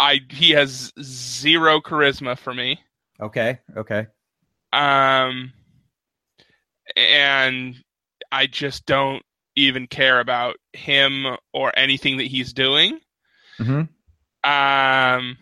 [0.00, 2.80] I he has zero charisma for me.
[3.20, 3.60] Okay.
[3.76, 4.08] Okay.
[4.72, 5.52] Um,
[6.96, 7.76] and
[8.30, 9.22] I just don't
[9.56, 12.98] even care about him or anything that he's doing.
[13.58, 13.82] Mm-hmm.
[14.50, 15.36] Um,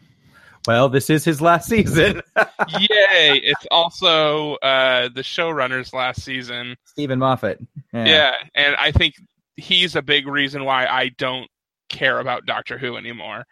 [0.66, 2.22] Well, this is his last season.
[2.78, 3.40] yay!
[3.42, 6.76] It's also uh, the showrunner's last season.
[6.84, 7.60] Steven Moffat.
[7.92, 8.32] Yeah.
[8.54, 9.14] and I think
[9.56, 11.48] he's a big reason why I don't
[11.88, 13.44] care about Doctor Who anymore.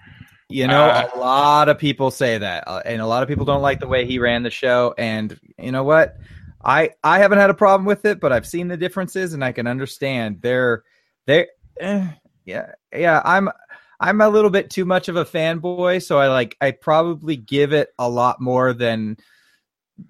[0.49, 3.45] You know, Uh, a lot of people say that, uh, and a lot of people
[3.45, 4.95] don't like the way he ran the show.
[4.99, 6.17] And you know what?
[6.65, 9.53] I I haven't had a problem with it, but I've seen the differences, and I
[9.53, 10.41] can understand.
[10.43, 10.85] They're
[11.27, 11.47] they,
[11.81, 12.09] eh,
[12.45, 13.23] yeah, yeah.
[13.25, 13.51] I'm
[13.99, 17.73] I'm a little bit too much of a fanboy, so I like I probably give
[17.73, 19.17] it a lot more than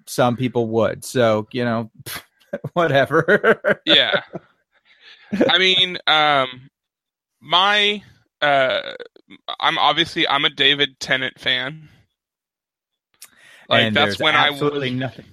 [0.07, 1.05] some people would.
[1.05, 1.91] So you know,
[2.73, 3.81] whatever.
[3.85, 4.21] yeah
[5.49, 6.69] i mean um
[7.39, 8.03] my
[8.41, 8.93] uh
[9.59, 11.87] i'm obviously i'm a david tennant fan
[13.69, 15.25] like and that's when i absolutely nothing.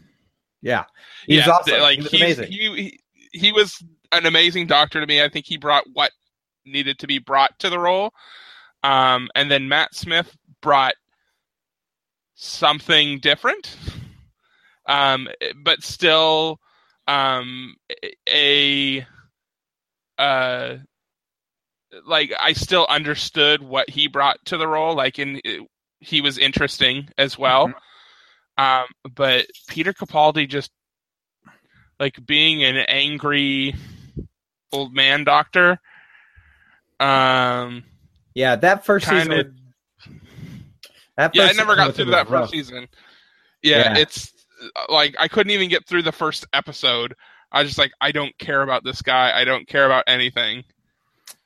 [0.63, 0.85] Yeah,
[1.27, 1.81] he's yeah, awesome.
[1.81, 2.53] like he was he's- amazing.
[2.53, 2.83] he,
[3.33, 5.23] he he was an amazing doctor to me.
[5.23, 6.11] I think he brought what
[6.65, 8.13] needed to be brought to the role.
[8.83, 10.95] Um and then matt smith brought
[12.35, 13.77] something different.
[14.87, 15.29] Um
[15.63, 16.59] but still
[17.07, 17.77] um
[18.29, 19.07] a
[20.19, 20.77] uh
[22.07, 24.95] like i still understood what he brought to the role.
[24.95, 25.41] Like in
[26.01, 27.73] he was interesting as well
[28.59, 30.71] um but peter capaldi just
[31.99, 33.75] like being an angry
[34.73, 35.81] old man doctor
[37.01, 37.85] um
[38.35, 39.33] Yeah, that first kind season.
[39.33, 39.55] of was-
[41.17, 42.43] that yeah i never got through that rough.
[42.51, 42.87] first season
[43.63, 43.99] yeah, Yeah.
[43.99, 44.33] it's
[44.89, 47.15] like i couldn't even get through the first episode
[47.53, 50.65] i was just like i don't care about this guy i don't care about anything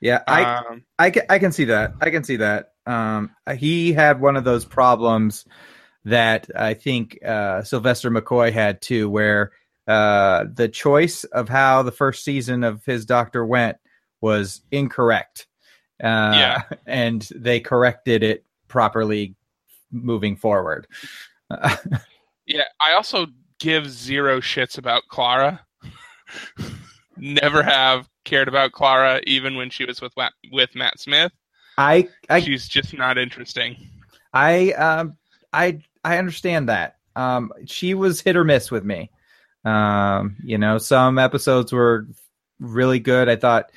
[0.00, 1.92] Yeah, I, um I can I can see that.
[2.00, 2.72] I can see that.
[2.86, 5.44] Um, he had one of those problems
[6.04, 9.52] that I think uh, Sylvester McCoy had too, where
[9.86, 13.76] uh, the choice of how the first season of his Doctor went
[14.20, 15.46] was incorrect.
[16.02, 16.62] Uh, Yeah.
[16.86, 19.34] and they corrected it properly
[19.90, 20.86] moving forward.
[22.46, 23.26] Yeah, I also
[23.60, 25.64] give zero shits about Clara.
[27.16, 30.12] Never have cared about Clara, even when she was with
[30.50, 31.32] with Matt Smith.
[31.78, 33.76] I I She's just not interesting.
[34.32, 35.16] I um
[35.52, 36.96] I I understand that.
[37.16, 39.10] Um she was hit or miss with me.
[39.64, 42.06] Um you know, some episodes were
[42.58, 43.28] really good.
[43.28, 43.70] I thought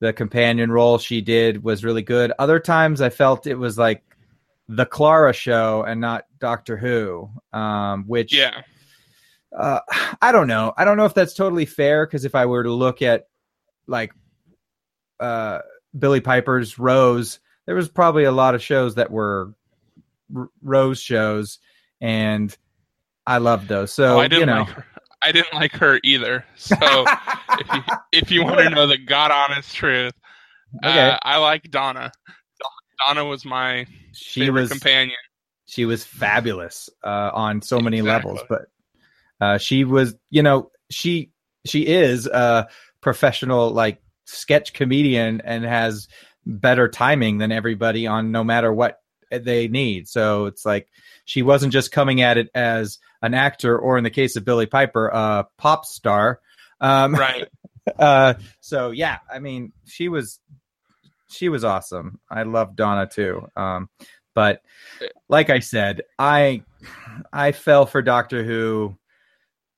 [0.00, 2.32] the companion role she did was really good.
[2.38, 4.02] Other times I felt it was like
[4.68, 7.30] the Clara show and not Doctor Who.
[7.52, 8.62] Um which Yeah,
[9.56, 9.80] uh,
[10.22, 10.72] I don't know.
[10.76, 13.28] I don't know if that's totally fair because if I were to look at
[13.86, 14.12] like
[15.18, 15.60] uh,
[15.98, 19.54] Billie Piper's Rose, there was probably a lot of shows that were
[20.34, 21.58] R- Rose shows,
[22.00, 22.56] and
[23.26, 23.92] I loved those.
[23.92, 24.84] So oh, I didn't you know, like her.
[25.22, 26.44] I didn't like her either.
[26.56, 27.06] So
[27.58, 30.14] if you if you want to know the god honest truth,
[30.84, 31.10] Okay.
[31.10, 32.12] uh, I like Donna.
[33.06, 35.16] Donna was my she favorite was companion.
[35.66, 38.32] she was fabulous uh, on so many Exactly.
[38.32, 38.62] levels but
[39.40, 41.30] uh, she was you know she
[41.66, 42.68] she is a
[43.02, 46.08] professional like sketch comedian and has
[46.46, 50.88] better timing than everybody on no matter what they need so it's like
[51.24, 54.66] she wasn't just coming at it as an actor or in the case of billie
[54.66, 56.40] piper a pop star
[56.80, 57.48] um, Right.
[57.98, 60.40] uh, so yeah, I mean, she was
[61.28, 62.20] she was awesome.
[62.30, 63.48] I love Donna too.
[63.56, 63.88] Um,
[64.34, 64.62] but
[65.28, 66.62] like I said, I
[67.32, 68.96] I fell for Doctor Who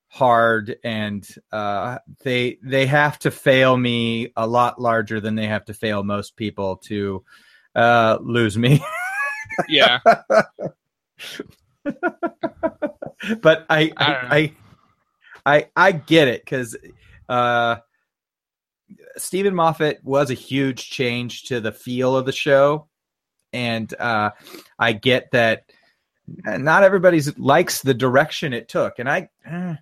[0.08, 5.66] hard, and uh, they they have to fail me a lot larger than they have
[5.66, 7.24] to fail most people to
[7.74, 8.82] uh, lose me.
[9.68, 9.98] Yeah.
[13.40, 14.16] but I I.
[14.30, 14.52] I,
[15.46, 16.76] I I get it because
[17.28, 17.76] uh,
[19.16, 22.86] Steven Moffat was a huge change to the feel of the show,
[23.52, 24.30] and uh,
[24.78, 25.64] I get that
[26.44, 29.28] not everybody likes the direction it took, and I.
[29.46, 29.76] eh,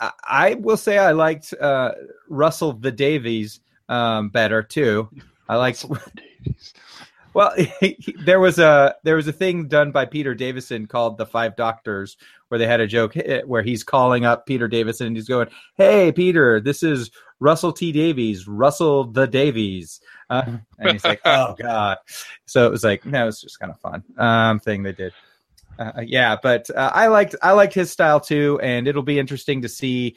[0.00, 1.92] I- will say I liked uh,
[2.28, 5.08] Russell the Davies um, better too.
[5.48, 5.84] I liked
[7.80, 11.56] he- there was a there was a thing done by Peter Davison called the Five
[11.56, 12.16] Doctors,
[12.48, 15.48] where they had a joke eh, where he's calling up Peter Davison and he's going,
[15.76, 17.10] "Hey, Peter, this is
[17.40, 21.98] Russell T Davies, Russell the Davies," uh, and he's like, "Oh God!"
[22.46, 25.12] So it was like, no, it's just kind of fun um, thing they did.
[25.78, 29.62] Uh, yeah, but uh, I liked I liked his style too, and it'll be interesting
[29.62, 30.16] to see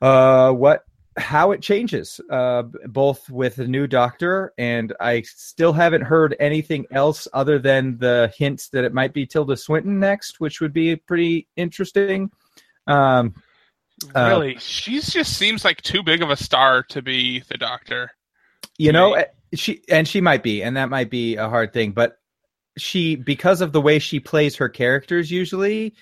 [0.00, 0.84] uh, what
[1.16, 6.86] how it changes, uh, both with the new Doctor, and I still haven't heard anything
[6.90, 10.96] else other than the hints that it might be Tilda Swinton next, which would be
[10.96, 12.30] pretty interesting.
[12.86, 13.34] Um,
[14.16, 18.10] Uh, Really, she's just seems like too big of a star to be the Doctor.
[18.78, 21.92] you know, eh, she and she might be, and that might be a hard thing,
[21.92, 22.16] but
[22.76, 25.94] she because of the way she plays her characters usually,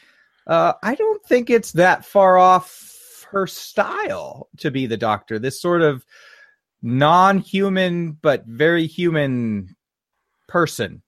[0.47, 2.71] uh, I don't think it's that far off
[3.31, 5.39] her style to be the Doctor.
[5.39, 6.05] This sort of
[6.83, 9.77] non-human but very human
[10.49, 11.03] person,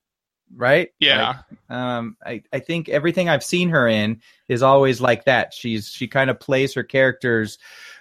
[0.55, 0.91] right?
[0.99, 1.41] Yeah.
[1.51, 5.55] Like, um, I I think everything I've seen her in is always like that.
[5.55, 7.59] She's she kind of plays her characters,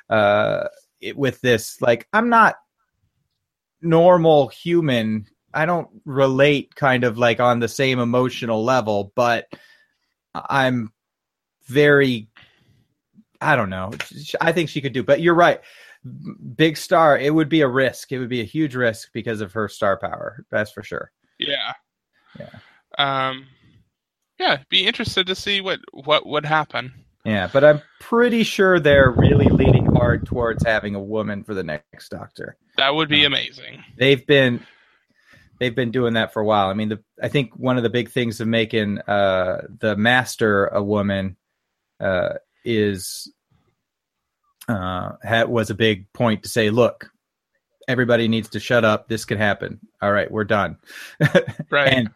[0.10, 0.68] uh,
[1.00, 2.56] it, with this like I'm not
[3.82, 9.48] normal human I don't relate kind of like on the same emotional level, but
[10.34, 10.92] I'm
[11.66, 12.30] very
[13.42, 13.92] I don't know.
[14.40, 15.60] I think she could do, but you're right.
[16.56, 18.12] Big star, it would be a risk.
[18.12, 20.46] It would be a huge risk because of her star power.
[20.52, 21.12] That's for sure.
[21.40, 21.74] Yeah.
[22.40, 22.50] Yeah.
[22.98, 23.48] Um
[24.40, 26.94] yeah, be interested to see what what would happen.
[27.24, 31.64] Yeah, but I'm pretty sure they're really leaning hard towards having a woman for the
[31.64, 32.58] next Doctor.
[32.78, 33.84] That would be amazing.
[33.98, 34.66] They've been
[35.60, 36.70] they've been doing that for a while.
[36.70, 40.66] I mean, the, I think one of the big things of making uh, the master
[40.68, 41.38] a woman
[42.00, 42.34] uh,
[42.64, 43.32] is
[44.68, 47.10] uh, had, was a big point to say, look,
[47.88, 49.08] everybody needs to shut up.
[49.08, 49.80] This could happen.
[50.02, 50.78] All right, we're done.
[51.70, 51.94] Right.
[51.94, 52.10] and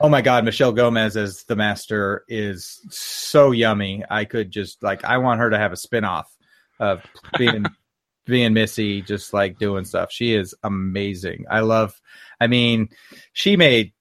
[0.00, 4.04] oh my God, Michelle Gomez as the master is so yummy.
[4.10, 6.24] I could just like, I want her to have a spinoff
[6.78, 7.02] of
[7.36, 7.66] being.
[8.26, 10.12] being Missy, just like doing stuff.
[10.12, 11.46] She is amazing.
[11.50, 12.00] I love
[12.40, 12.88] I mean,
[13.32, 13.92] she made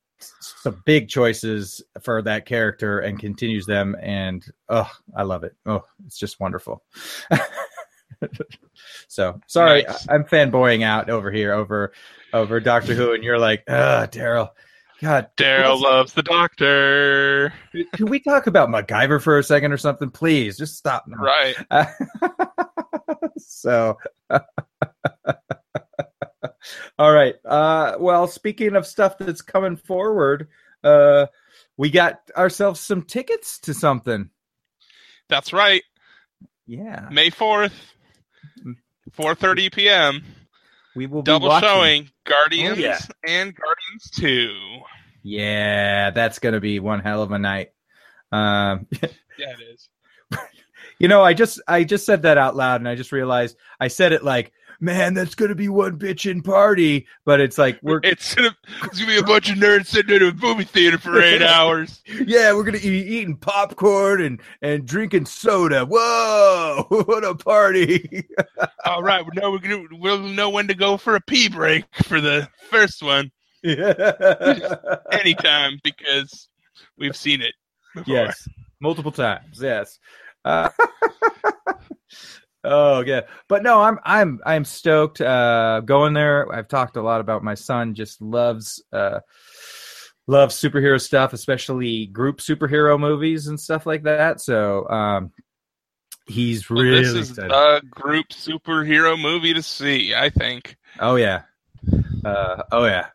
[0.62, 5.84] some big choices for that character and continues them and oh i love it oh
[6.06, 6.84] it's just wonderful
[9.08, 10.08] so sorry Nice.
[10.10, 11.94] i'm fanboying out over here over
[12.34, 14.50] over doctor who and you're like uh daryl
[15.02, 17.54] god Daryl loves the doctor.
[17.94, 21.56] can we talk about macgyver for a second or something please just stop now Right.
[23.38, 23.98] so
[26.98, 30.48] all right uh well speaking of stuff that's coming forward
[30.84, 31.26] uh
[31.78, 34.30] we got ourselves some tickets to something
[35.30, 35.84] That's right.
[36.68, 37.72] yeah May 4th,
[39.18, 40.24] 4:30 p.m.
[40.96, 43.00] we will be Double showing Guardians Oh, yeah.
[43.26, 44.80] and Guardians 2.
[45.24, 47.72] yeah that's gonna be one hell of a night
[48.32, 48.88] um
[49.38, 49.90] Yeah, it is.
[51.00, 53.88] you know i just i just said that out loud and i just realized i
[53.88, 58.34] said it like man that's gonna be one bitchin' party but it's like we're It's
[58.36, 61.42] gonna, it's gonna be a bunch of nerds sitting in a movie theater for eight
[61.44, 62.02] hours.
[62.08, 65.86] yeah, we're gonna be eating popcorn and and drinking soda.
[65.86, 68.28] Whoa, what a party!
[68.86, 71.86] All right, we know we're gonna we'll know when to go for a pee break
[72.04, 73.32] for the first one
[73.64, 74.96] Yeah.
[75.12, 76.48] anytime because
[76.98, 77.54] we've seen it.
[77.96, 78.14] Before.
[78.14, 78.48] yes,
[78.80, 79.60] multiple times.
[79.62, 80.00] Yes.
[80.46, 80.70] Uh,
[82.64, 86.52] oh yeah, but no, I'm I'm I'm stoked uh, going there.
[86.54, 87.94] I've talked a lot about my son.
[87.94, 89.20] Just loves uh,
[90.28, 94.40] loves superhero stuff, especially group superhero movies and stuff like that.
[94.40, 95.32] So um,
[96.28, 97.52] he's really this is excited.
[97.52, 100.14] the group superhero movie to see.
[100.14, 100.78] I think.
[101.00, 101.44] Oh yeah.
[102.24, 103.08] Uh, oh yeah.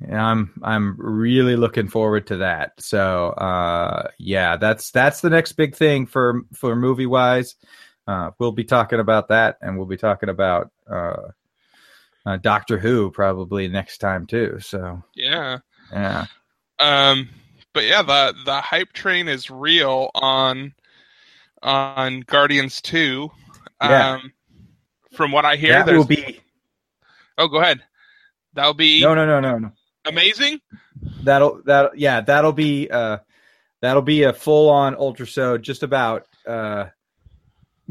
[0.00, 2.72] And I'm I'm really looking forward to that.
[2.78, 7.56] So uh, yeah, that's that's the next big thing for for movie wise.
[8.06, 11.28] Uh, we'll be talking about that, and we'll be talking about uh,
[12.26, 14.58] uh, Doctor Who probably next time too.
[14.60, 15.58] So Yeah.
[15.92, 16.26] yeah,
[16.78, 17.28] Um,
[17.72, 20.74] but yeah, the the hype train is real on
[21.62, 23.30] on Guardians Two.
[23.82, 24.14] Yeah.
[24.14, 24.32] Um,
[25.12, 26.40] from what I hear, that there's will be
[27.38, 27.82] oh, go ahead.
[28.54, 29.72] That'll be no no no no no.
[30.06, 30.60] amazing.
[31.22, 33.18] That'll that yeah that'll be uh
[33.80, 36.86] that'll be a full on ultrasode just about uh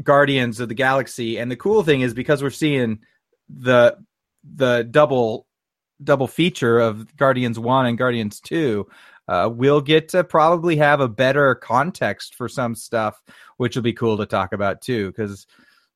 [0.02, 1.38] Guardians of the Galaxy.
[1.38, 3.00] And the cool thing is because we're seeing
[3.48, 3.96] the
[4.44, 5.46] the double
[6.02, 8.86] double feature of Guardians 1 and Guardians 2
[9.28, 13.22] uh, we'll get to probably have a better context for some stuff
[13.58, 15.46] which will be cool to talk about too because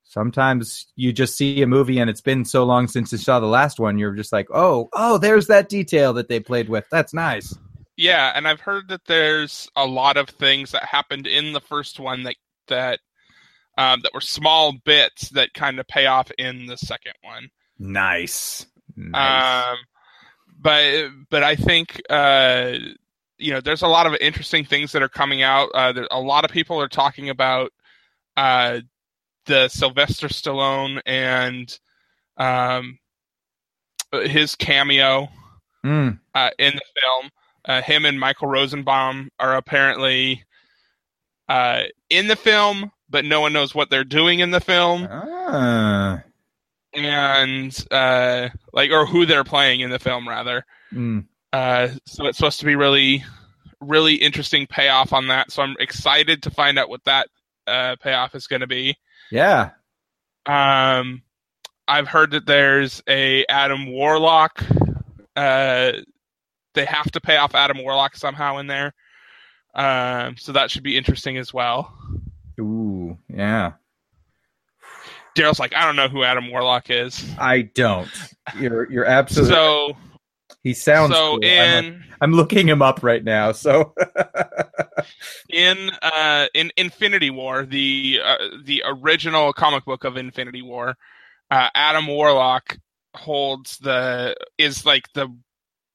[0.03, 3.47] sometimes you just see a movie and it's been so long since you saw the
[3.47, 6.85] last one you're just like oh oh there's that detail that they played with.
[6.91, 7.57] That's nice.
[7.97, 12.01] Yeah, and I've heard that there's a lot of things that happened in the first
[12.01, 12.37] one that
[12.67, 13.01] that
[13.79, 17.51] um, that were small bits that kind of pay off in the second one.
[17.79, 18.67] Nice.
[18.97, 19.73] nice.
[19.73, 19.79] Um,
[20.61, 22.75] but but I think uh,
[23.39, 25.71] you know there's a lot of interesting things that are coming out.
[25.75, 27.73] Uh, there, a lot of people are talking about
[28.37, 28.81] uh,
[29.47, 31.79] the Sylvester Stallone and
[32.37, 32.99] um,
[34.13, 35.29] his cameo
[35.85, 36.19] Mm.
[36.35, 37.31] uh, in the film.
[37.67, 40.43] Uh, him and Michael Rosenbaum are apparently
[41.47, 46.23] uh, in the film, but no one knows what they're doing in the film, Ah.
[46.93, 50.65] and uh, like or who they're playing in the film rather.
[50.93, 51.27] Mm.
[51.53, 53.25] Uh, so it's supposed to be really,
[53.81, 55.51] really interesting payoff on that.
[55.53, 57.29] So I'm excited to find out what that
[57.67, 58.97] uh, payoff is going to be.
[59.31, 59.71] Yeah.
[60.47, 61.23] Um,
[61.87, 64.63] I've heard that there's a Adam Warlock.
[65.37, 65.93] Uh,
[66.75, 68.95] they have to pay off Adam Warlock somehow in there.
[69.75, 71.97] Um, so that should be interesting as well.
[72.61, 73.73] Ooh, yeah.
[75.37, 77.25] Daryl's like, I don't know who Adam Warlock is.
[77.39, 78.09] I don't.
[78.59, 79.55] You're you're absolutely.
[79.55, 79.97] So
[80.63, 81.13] he sounds.
[81.13, 81.45] so cool.
[81.45, 83.53] I'm, in I'm looking him up right now.
[83.53, 83.95] So.
[85.51, 90.97] in uh in Infinity War, the uh, the original comic book of Infinity War,
[91.51, 92.79] uh, Adam Warlock
[93.17, 95.29] holds the is like the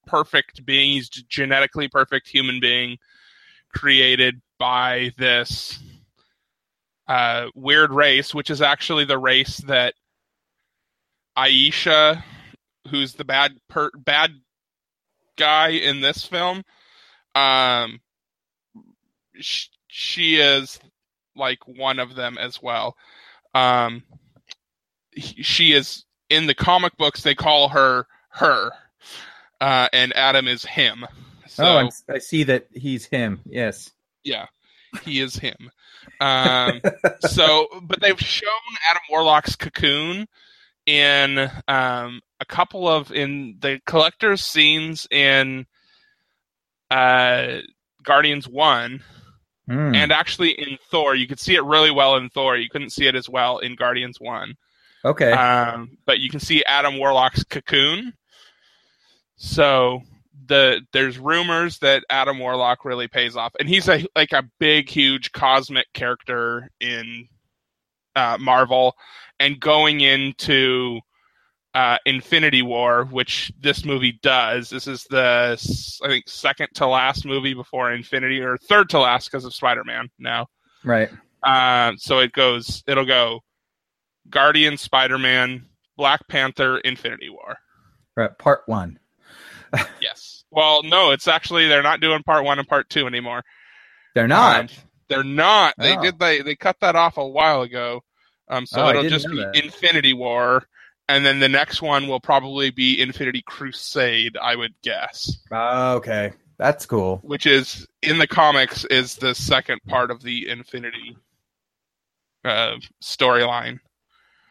[0.05, 0.91] perfect being.
[0.91, 2.97] He's genetically perfect human being
[3.74, 5.80] created by this
[7.10, 9.95] uh, weird race, which is actually the race that
[11.36, 12.24] Ayesha,
[12.89, 14.32] who's the bad per- bad
[15.36, 16.64] guy in this film,
[17.34, 17.99] um,
[19.39, 20.80] sh- she is
[21.36, 22.95] like one of them as well.
[23.55, 24.03] Um,
[25.12, 27.24] he- she is in the comic books.
[27.24, 28.72] They call her her,
[29.60, 31.05] uh, and Adam is him.
[31.47, 33.41] So, oh, I'm, I see that he's him.
[33.45, 33.89] Yes.
[34.24, 34.45] yeah,
[35.04, 35.72] he is him.
[36.22, 36.82] Um,
[37.22, 38.50] so, but they've shown
[38.90, 40.28] Adam Warlock's cocoon
[40.86, 45.66] in um, a couple of in the collector's scenes in
[46.92, 47.60] uh,
[48.04, 49.04] Guardians One,
[49.68, 49.94] Hmm.
[49.94, 51.14] and actually in Thor.
[51.14, 52.58] You could see it really well in Thor.
[52.58, 54.56] You couldn't see it as well in Guardians One.
[55.06, 55.32] okay.
[55.32, 58.14] Um, but you can see Adam Warlock's cocoon.
[59.38, 60.02] So
[60.50, 64.89] the there's rumors that Adam Warlock really pays off, and he's a like a big,
[64.89, 67.30] huge cosmic character in
[68.16, 68.95] uh, Marvel,
[69.39, 71.00] and going into
[71.74, 74.70] uh, Infinity War, which this movie does.
[74.70, 75.58] This is the
[76.04, 79.86] I think second to last movie before Infinity, or third to last because of Spider
[79.86, 80.47] Man now.
[80.84, 81.10] right.
[81.41, 82.84] Uh, so it goes.
[82.86, 83.39] It'll go.
[84.30, 87.56] Guardian, Spider Man, Black Panther, Infinity War.
[88.18, 88.38] Right.
[88.38, 89.00] Part one.
[90.02, 90.39] Yes.
[90.52, 93.43] Well, no, it's actually they're not doing part one and part two anymore.
[94.16, 94.60] They're not.
[94.62, 94.68] Um,
[95.08, 95.76] they're not.
[95.78, 96.02] They Oh.
[96.02, 96.20] did.
[96.20, 98.02] They they cut that off a while ago.
[98.47, 99.56] Um, so Oh, it'll just be that.
[99.64, 100.64] Infinity War,
[101.08, 104.38] and then the next one will probably be Infinity Crusade.
[104.41, 106.34] I would guess, Oh, okay.
[106.58, 107.20] That's cool.
[107.24, 111.16] which is in the comics is the second part of the Infinity
[112.43, 113.80] uh, storyline.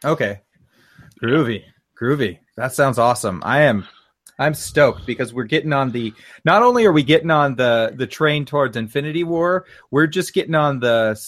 [0.05, 0.39] Okay.
[1.21, 1.63] Groovy.
[2.01, 2.39] Groovy.
[2.55, 3.41] That sounds awesome.
[3.45, 3.85] I am
[4.39, 6.13] I'm stoked because we're getting on the
[6.45, 10.55] not only are we getting on the the train towards Infinity War, we're just getting
[10.55, 11.19] on the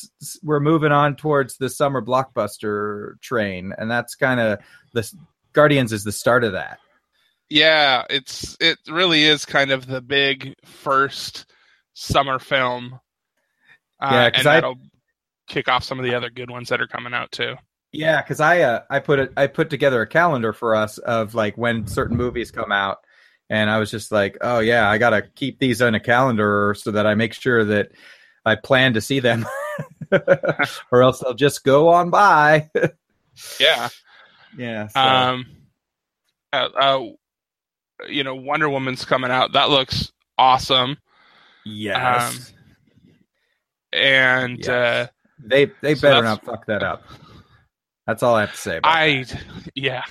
[0.41, 4.59] we're moving on towards the summer blockbuster train and that's kind of
[4.93, 5.11] the
[5.53, 6.79] Guardians is the start of that.
[7.49, 11.45] Yeah, it's it really is kind of the big first
[11.93, 12.97] summer film.
[13.99, 14.79] Uh, Yeah, and I- that'll
[15.49, 17.55] kick off some of the other good ones that are coming out too.
[17.91, 21.35] Yeah, because I uh, I put it I put together a calendar for us of
[21.35, 22.99] like when certain movies come out,
[23.49, 26.91] and I was just like, oh yeah, I gotta keep these on a calendar so
[26.91, 27.91] that I make sure that
[28.45, 29.45] I plan to see them,
[30.91, 32.69] or else they'll just go on by.
[33.59, 33.89] Yeah.
[34.57, 34.87] yeah.
[34.87, 34.99] So.
[34.99, 35.45] Um.
[36.53, 37.05] Uh, uh,
[38.09, 39.53] you know, Wonder Woman's coming out.
[39.53, 40.97] That looks awesome.
[41.65, 42.53] yes.
[43.93, 44.67] And Yes.
[44.69, 45.07] uh,
[45.43, 47.03] they they so better not fuck that up.
[48.11, 48.77] That's all I have to say.
[48.77, 49.41] About I, that.
[49.73, 50.03] yeah,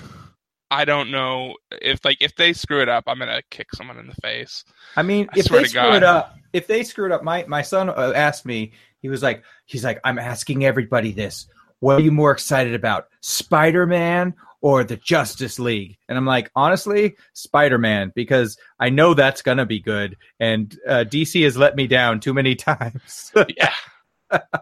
[0.70, 4.06] I don't know if like if they screw it up, I'm gonna kick someone in
[4.06, 4.64] the face.
[4.96, 5.96] I mean, I if they screw God.
[5.96, 8.72] it up, if they screw it up, my my son uh, asked me.
[9.02, 11.46] He was like, he's like, I'm asking everybody this.
[11.80, 15.98] What are you more excited about, Spider Man or the Justice League?
[16.08, 20.16] And I'm like, honestly, Spider Man, because I know that's gonna be good.
[20.38, 23.30] And uh, DC has let me down too many times.
[23.34, 23.74] Yeah,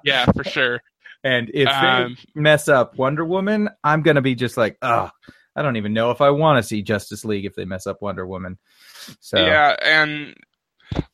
[0.03, 0.81] yeah, for sure.
[1.25, 5.11] And if Um, they mess up Wonder Woman, I'm gonna be just like, oh,
[5.57, 8.01] I don't even know if I want to see Justice League if they mess up
[8.03, 8.59] Wonder Woman.
[9.21, 10.35] So Yeah, and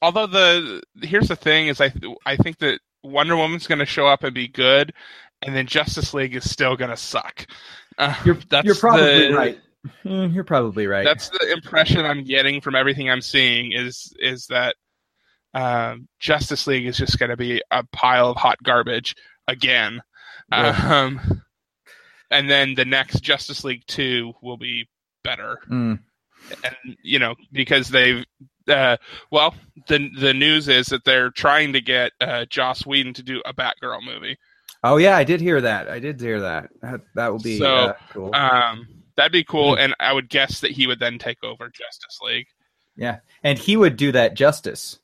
[0.02, 1.92] although the here's the thing is I
[2.26, 4.94] I think that Wonder Woman's going to show up and be good,
[5.42, 7.46] and then Justice League is still going to suck.
[7.98, 9.60] Uh, You're, that's you're probably the- right.
[10.04, 11.04] Mm, You're probably right.
[11.04, 14.74] That's the impression I'm getting from everything I'm seeing is is that
[15.52, 19.14] um, Justice League is just going to be a pile of hot garbage
[19.48, 20.02] again.
[20.50, 21.04] Yeah.
[21.04, 21.42] Um,
[22.30, 24.88] and then the next Justice League two will be
[25.22, 25.58] better.
[25.70, 25.98] Mm.
[26.62, 28.24] and you know because they've
[28.68, 28.96] uh,
[29.30, 29.54] well
[29.88, 33.54] the the news is that they're trying to get uh, Joss Whedon to do a
[33.54, 34.36] Batgirl movie.
[34.82, 35.88] Oh yeah, I did hear that.
[35.88, 36.68] I did hear that.
[36.82, 38.34] That, that will be So, uh, cool.
[38.34, 38.86] Um,
[39.16, 42.46] that'd be cool, and I would guess that he would then take over Justice League.
[42.96, 44.98] Yeah, and he would do that justice.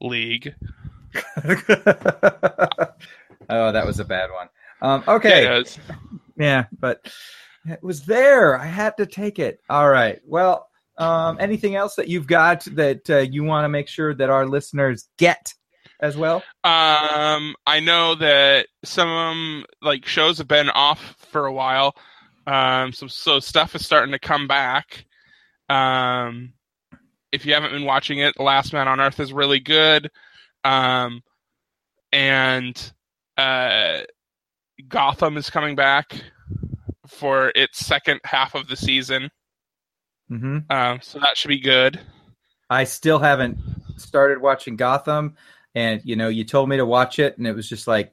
[0.00, 0.54] League.
[3.48, 4.48] oh, that was a bad one.
[4.82, 5.62] Um, okay, Yeah,
[6.36, 7.12] yeah, but
[7.66, 8.58] it was there.
[8.58, 9.60] I had to take it.
[9.68, 10.20] All right.
[10.26, 14.30] Well, um, anything else that you've got that uh, you want to make sure that
[14.30, 15.52] our listeners get
[16.00, 16.36] as well?
[16.64, 21.94] Um, I know that some of 'em, like shows have been off for a while.
[22.46, 25.04] Um, so so stuff is starting to come back.
[25.68, 26.54] Um,
[27.32, 30.10] if you haven't been watching it, Last Man on Earth is really good.
[30.64, 31.22] Um,
[32.12, 32.92] and
[33.36, 34.00] uh,
[34.88, 36.22] Gotham is coming back
[37.06, 39.30] for its second half of the season.
[40.28, 42.00] hmm Um, so that should be good.
[42.68, 43.58] I still haven't
[43.96, 45.36] started watching Gotham,
[45.74, 48.12] and you know, you told me to watch it, and it was just like,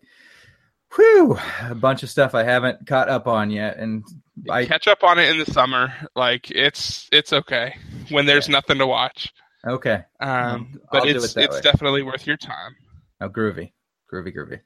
[0.95, 4.03] whew, a bunch of stuff I haven't caught up on yet, and
[4.49, 5.93] I Catch up on it in the summer.
[6.15, 7.75] Like it's it's okay
[8.09, 9.31] when there's nothing to watch.
[9.67, 10.03] Okay.
[10.19, 11.61] Um, I'll but do it's it it's way.
[11.61, 12.75] definitely worth your time.
[13.21, 13.73] Oh, groovy,
[14.11, 14.61] groovy, groovy.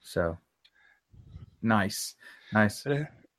[0.00, 0.38] So
[1.62, 2.14] nice,
[2.52, 2.86] nice.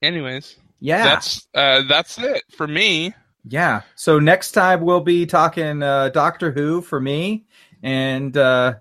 [0.01, 3.13] Anyways, Yeah, that's uh, that's it for me.
[3.43, 3.81] yeah.
[3.95, 7.45] So next time we'll be talking uh, Doctor Who for me,
[7.83, 8.75] and uh,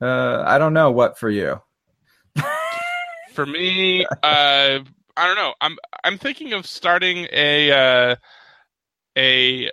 [0.00, 1.60] uh, I don't know what for you.
[3.34, 4.80] For me, uh,
[5.16, 5.54] I don't know.
[5.60, 8.16] I'm I'm thinking of starting a uh,
[9.16, 9.70] a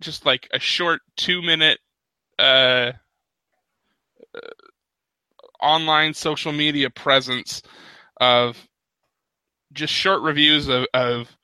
[0.00, 1.78] just like a short two minute
[2.38, 2.92] uh,
[4.34, 4.40] uh,
[5.60, 7.62] online social media presence
[8.20, 8.68] of
[9.72, 11.36] just short reviews of, of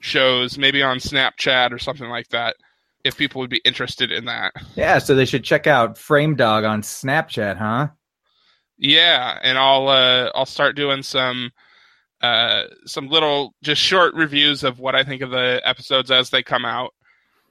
[0.00, 2.56] shows, maybe on Snapchat or something like that.
[3.04, 6.64] If people would be interested in that, Yeah, so they should check out Frame Dog
[6.64, 7.88] on Snapchat, huh?
[8.78, 11.50] yeah, and I'll uh, I'll start doing some
[12.22, 16.42] uh, some little just short reviews of what I think of the episodes as they
[16.42, 16.94] come out.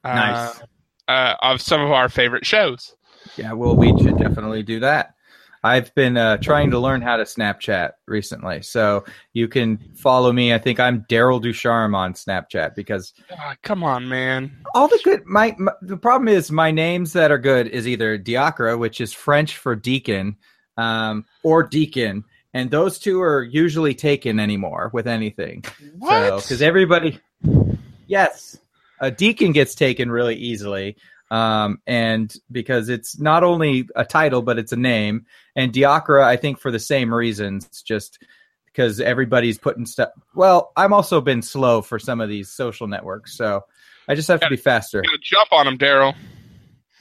[0.04, 0.62] Uh, Nice.
[1.08, 2.96] uh, of some of our favorite shows.
[3.38, 5.14] Yeah, well, we should definitely do that.
[5.64, 10.56] I've been uh, trying to learn how to Snapchat recently, so you can follow me.
[10.56, 14.58] I think I'm Daryl Ducharme on Snapchat because Ah, come on, man.
[14.74, 15.24] all the good.
[15.28, 19.14] My, my the problem is my names that are good is either Diacre, which is
[19.14, 20.36] French for deacon,
[20.78, 22.24] um, or deacon,
[22.56, 25.64] and those two are usually taken anymore with anything.
[26.00, 26.38] What?
[26.42, 27.20] Because everybody,
[28.08, 28.58] yes,
[29.02, 30.96] a deacon gets taken really easily,
[31.30, 35.26] um, and because it's not only a title but it's a name.
[35.56, 38.24] And Diacra, I think for the same reasons, just
[38.68, 40.10] because everybody's putting stuff.
[40.34, 43.66] Well, I'm also been slow for some of these social networks, so
[44.08, 45.02] I just have to be faster.
[45.02, 46.16] Gotta jump on him, Daryl.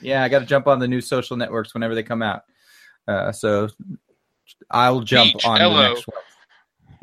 [0.01, 2.41] Yeah, I got to jump on the new social networks whenever they come out.
[3.07, 3.69] Uh, so
[4.69, 5.75] I'll jump Peach, on Ello.
[5.75, 6.21] the next one.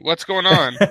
[0.01, 0.76] What's going on?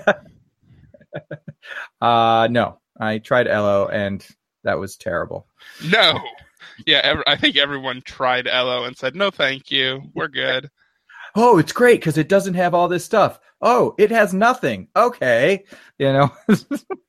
[2.00, 4.26] Uh, no, I tried Ello and
[4.64, 5.48] that was terrible.
[5.90, 6.20] no.
[6.86, 10.02] Yeah, ev- I think everyone tried Ello and said, no, thank you.
[10.14, 10.70] We're good.
[11.36, 13.40] Oh, it's great because it doesn't have all this stuff.
[13.62, 14.88] Oh, it has nothing.
[14.96, 15.64] Okay,
[15.98, 16.30] you know.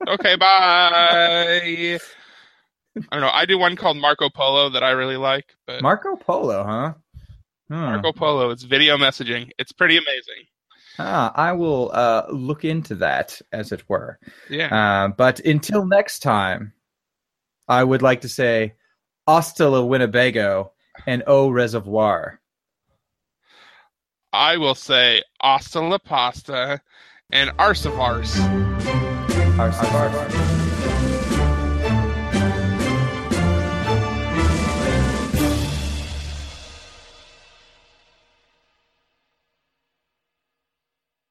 [0.09, 1.99] Okay, bye.
[1.99, 1.99] I
[3.13, 3.31] don't know.
[3.33, 6.95] I do one called Marco Polo that I really like, but Marco Polo, huh?
[7.69, 7.75] Hmm.
[7.75, 9.51] Marco Polo, it's video messaging.
[9.59, 10.47] It's pretty amazing.
[10.99, 14.19] Ah, I will uh, look into that, as it were.
[14.51, 14.75] Yeah.
[14.75, 16.73] Uh, but until next time,
[17.69, 18.75] I would like to say
[19.27, 20.73] hasta la Winnebago
[21.07, 22.41] and au reservoir.
[24.33, 26.81] I will say hasta la pasta
[27.31, 28.39] and arse of arse.
[29.59, 30.48] Arse, arse.